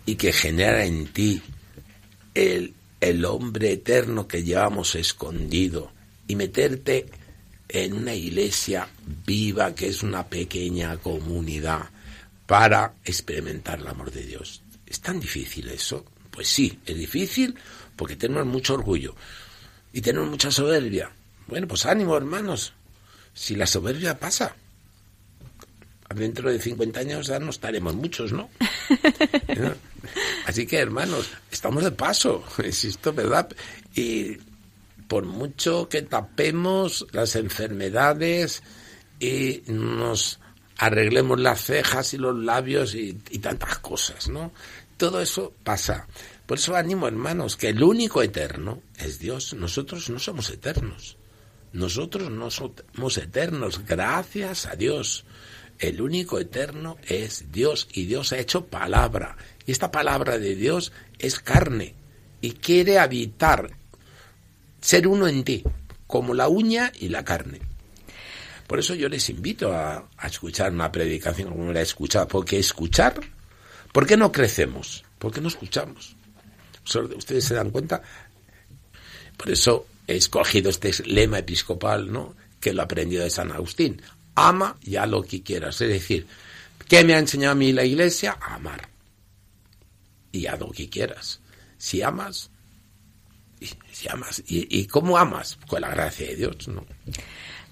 [0.07, 1.42] y que genera en ti
[2.34, 5.92] el, el hombre eterno que llevamos escondido
[6.26, 7.05] y meterte
[7.68, 8.88] en una iglesia
[9.26, 11.90] viva que es una pequeña comunidad
[12.47, 14.62] para experimentar el amor de Dios.
[14.86, 16.05] ¿Es tan difícil eso?
[16.30, 17.57] Pues sí, es difícil
[17.97, 19.14] porque tenemos mucho orgullo
[19.92, 21.11] y tenemos mucha soberbia.
[21.47, 22.72] Bueno, pues ánimo, hermanos.
[23.32, 24.55] Si la soberbia pasa,
[26.14, 28.49] dentro de 50 años ya no estaremos muchos, ¿no?
[30.47, 33.49] Así que, hermanos, estamos de paso, insisto, ¿verdad?
[33.94, 34.36] Y
[35.09, 38.62] por mucho que tapemos las enfermedades
[39.18, 40.40] y nos
[40.78, 44.52] arreglemos las cejas y los labios y, tantas cosas, ¿no?
[44.96, 46.06] Todo eso pasa.
[46.46, 49.54] Por eso animo, hermanos, que el único eterno es Dios.
[49.54, 51.16] Nosotros no somos eternos.
[51.72, 55.24] Nosotros no somos eternos, gracias a Dios.
[55.78, 59.36] El único eterno es Dios y Dios ha hecho palabra.
[59.66, 61.94] Y esta palabra de Dios es carne
[62.40, 63.76] y quiere habitar,
[64.80, 65.64] ser uno en ti,
[66.06, 67.60] como la uña y la carne.
[68.66, 73.20] Por eso yo les invito a, escuchar una predicación como la he escuchado, porque escuchar,
[73.92, 75.04] ¿por qué no crecemos?
[75.18, 76.16] ¿Por qué no escuchamos?
[76.84, 78.02] Ustedes se dan cuenta.
[79.36, 82.34] Por eso he escogido este lema episcopal, ¿no?
[82.60, 84.00] Que lo he aprendido de San Agustín
[84.36, 85.80] ama ya lo que quieras.
[85.80, 86.28] Es decir,
[86.86, 88.38] ¿qué me ha enseñado a mí la iglesia?
[88.40, 88.88] Amar.
[90.30, 91.40] Y a lo que quieras.
[91.78, 92.50] Si amas,
[93.90, 94.42] si amas.
[94.46, 95.58] ¿Y, ¿Y cómo amas?
[95.66, 96.86] Con la gracia de Dios, ¿no?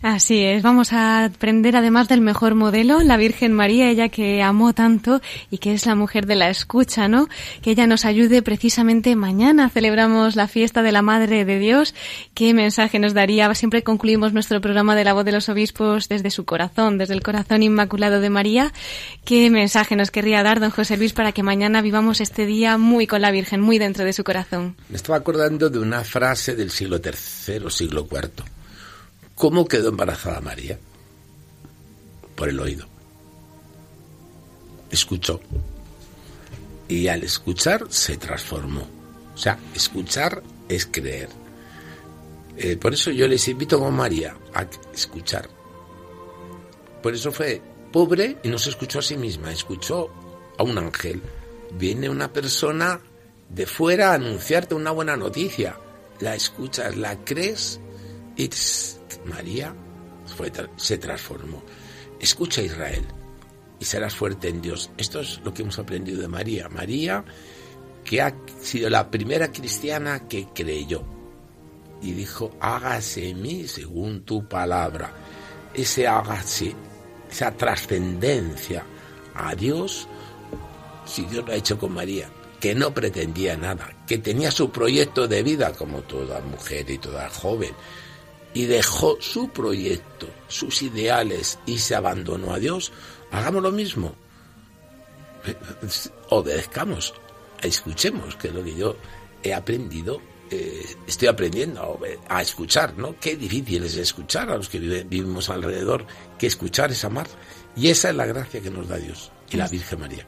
[0.07, 4.75] Así es, vamos a aprender además del mejor modelo, la Virgen María, ella que amó
[4.75, 7.27] tanto y que es la mujer de la escucha, ¿no?
[7.63, 9.71] Que ella nos ayude precisamente mañana.
[9.71, 11.95] Celebramos la fiesta de la Madre de Dios.
[12.35, 13.55] ¿Qué mensaje nos daría?
[13.55, 17.23] Siempre concluimos nuestro programa de la voz de los obispos desde su corazón, desde el
[17.23, 18.75] corazón inmaculado de María.
[19.25, 23.07] ¿Qué mensaje nos querría dar don José Luis para que mañana vivamos este día muy
[23.07, 24.77] con la Virgen, muy dentro de su corazón?
[24.91, 28.45] Me estaba acordando de una frase del siglo III, siglo IV
[29.35, 30.79] ¿Cómo quedó embarazada María?
[32.37, 32.87] Por el oído.
[34.91, 35.41] Escuchó.
[36.89, 38.87] Y al escuchar se transformó.
[39.35, 41.29] O sea, escuchar es creer.
[42.57, 45.49] Eh, por eso yo les invito como María a escuchar.
[47.03, 47.61] Por eso fue
[47.93, 50.09] pobre y no se escuchó a sí misma, escuchó
[50.57, 51.21] a un ángel.
[51.73, 53.01] Viene una persona
[53.49, 55.77] de fuera a anunciarte una buena noticia.
[56.21, 57.81] La escuchas, la crees
[58.37, 58.49] y
[59.25, 59.75] María
[60.77, 61.63] se transformó.
[62.21, 63.05] Escucha Israel
[63.79, 64.91] y serás fuerte en Dios.
[64.97, 66.69] Esto es lo que hemos aprendido de María.
[66.69, 67.25] María,
[68.05, 71.05] que ha sido la primera cristiana que creyó
[72.03, 75.13] y dijo, hágase en mí según tu palabra.
[75.73, 76.75] Ese hágase,
[77.31, 78.85] esa trascendencia
[79.35, 80.07] a Dios,
[81.07, 82.29] si Dios lo ha hecho con María,
[82.61, 87.29] que no pretendía nada, que tenía su proyecto de vida como toda mujer y toda
[87.29, 87.75] joven,
[88.55, 92.93] y dejó su proyecto, sus ideales y se abandonó a Dios,
[93.31, 94.15] hagamos lo mismo.
[96.31, 97.13] Obedezcamos,
[97.61, 98.97] escuchemos, que es lo que yo
[99.43, 103.17] he aprendido, eh, estoy aprendiendo a, escuchar, ¿no?
[103.21, 106.07] Qué difícil es escuchar a los que vivimos alrededor,
[106.39, 107.27] que escuchar es amar.
[107.77, 110.27] Y esa es la gracia que nos da Dios y la Virgen María.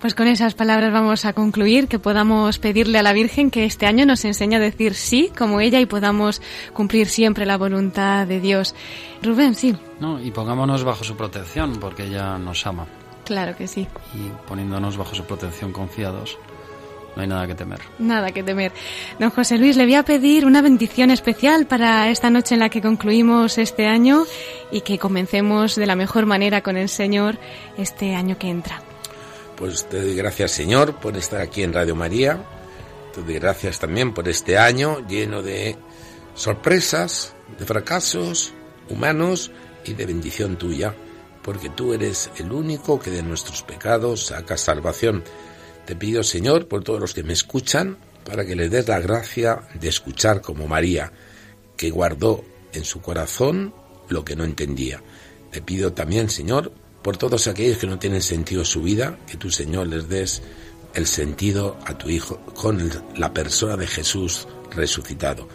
[0.00, 3.86] Pues con esas palabras vamos a concluir, que podamos pedirle a la Virgen que este
[3.86, 8.40] año nos enseñe a decir sí como ella y podamos cumplir siempre la voluntad de
[8.40, 8.74] Dios.
[9.22, 9.76] Rubén, sí.
[10.00, 12.86] No, y pongámonos bajo su protección, porque ella nos ama.
[13.24, 13.88] Claro que sí.
[14.14, 16.38] Y poniéndonos bajo su protección confiados,
[17.16, 17.80] no hay nada que temer.
[17.98, 18.72] Nada que temer.
[19.18, 22.68] Don José Luis, le voy a pedir una bendición especial para esta noche en la
[22.68, 24.24] que concluimos este año
[24.70, 27.38] y que comencemos de la mejor manera con el Señor
[27.78, 28.82] este año que entra.
[29.56, 32.44] Pues te doy gracias, Señor, por estar aquí en Radio María.
[33.14, 35.76] Te doy gracias también por este año lleno de
[36.34, 38.52] sorpresas, de fracasos
[38.90, 39.50] humanos
[39.86, 40.94] y de bendición tuya,
[41.42, 45.24] porque tú eres el único que de nuestros pecados saca salvación.
[45.86, 47.96] Te pido, Señor, por todos los que me escuchan,
[48.26, 51.12] para que les des la gracia de escuchar como María,
[51.78, 52.44] que guardó
[52.74, 53.72] en su corazón
[54.10, 55.02] lo que no entendía.
[55.50, 56.72] Te pido también, Señor,
[57.06, 60.42] por todos aquellos que no tienen sentido su vida, que tu Señor les des
[60.92, 65.46] el sentido a tu Hijo con la persona de Jesús resucitado.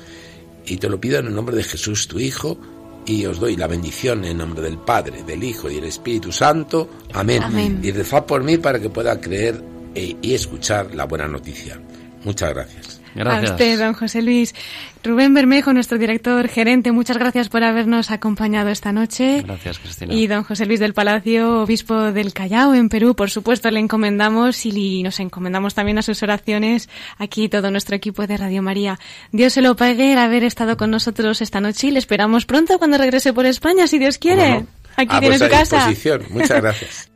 [0.66, 2.58] Y te lo pido en el nombre de Jesús, tu Hijo,
[3.06, 6.90] y os doy la bendición en nombre del Padre, del Hijo y del Espíritu Santo.
[7.12, 7.82] Amén.
[7.84, 9.62] Y rezad por mí para que pueda creer
[9.94, 11.82] e, y escuchar la buena noticia.
[12.24, 13.01] Muchas gracias.
[13.16, 13.52] Gracias.
[13.52, 14.56] A usted, don José Luis.
[15.04, 19.42] Rubén Bermejo, nuestro director gerente, muchas gracias por habernos acompañado esta noche.
[19.44, 20.14] Gracias, Cristina.
[20.14, 24.66] Y don José Luis del Palacio, obispo del Callao, en Perú, por supuesto, le encomendamos
[24.66, 29.00] y nos encomendamos también a sus oraciones aquí todo nuestro equipo de Radio María.
[29.32, 32.78] Dios se lo pague el haber estado con nosotros esta noche y le esperamos pronto
[32.78, 34.66] cuando regrese por España, si Dios quiere.
[34.96, 35.92] Aquí a tiene su vuestra casa.
[36.30, 37.08] Muchas gracias.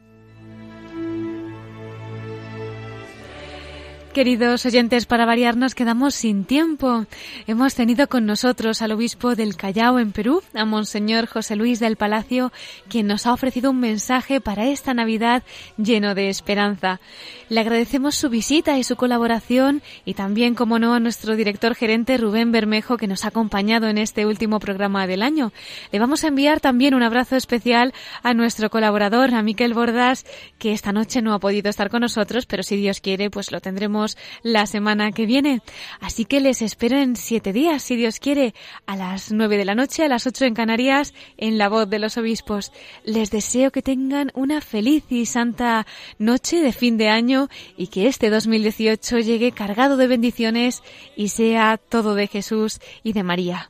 [4.16, 7.05] Queridos oyentes, para variar nos quedamos sin tiempo.
[7.47, 11.97] Hemos tenido con nosotros al obispo del Callao en Perú, a Monseñor José Luis del
[11.97, 12.53] Palacio,
[12.88, 15.43] quien nos ha ofrecido un mensaje para esta Navidad
[15.76, 17.01] lleno de esperanza.
[17.49, 22.16] Le agradecemos su visita y su colaboración y también, como no, a nuestro director gerente
[22.16, 25.51] Rubén Bermejo, que nos ha acompañado en este último programa del año.
[25.91, 27.93] Le vamos a enviar también un abrazo especial
[28.24, 30.26] a nuestro colaborador, a Miquel Bordas,
[30.57, 33.59] que esta noche no ha podido estar con nosotros, pero si Dios quiere, pues lo
[33.59, 34.05] tendremos
[34.43, 35.62] la semana que viene.
[35.99, 38.53] Así que les espero en siete días, si Dios quiere,
[38.86, 41.99] a las nueve de la noche, a las ocho en Canarias, en la voz de
[41.99, 42.72] los obispos.
[43.03, 45.86] Les deseo que tengan una feliz y santa
[46.20, 50.84] noche de fin de año y que este 2018 llegue cargado de bendiciones
[51.16, 53.70] y sea todo de Jesús y de María.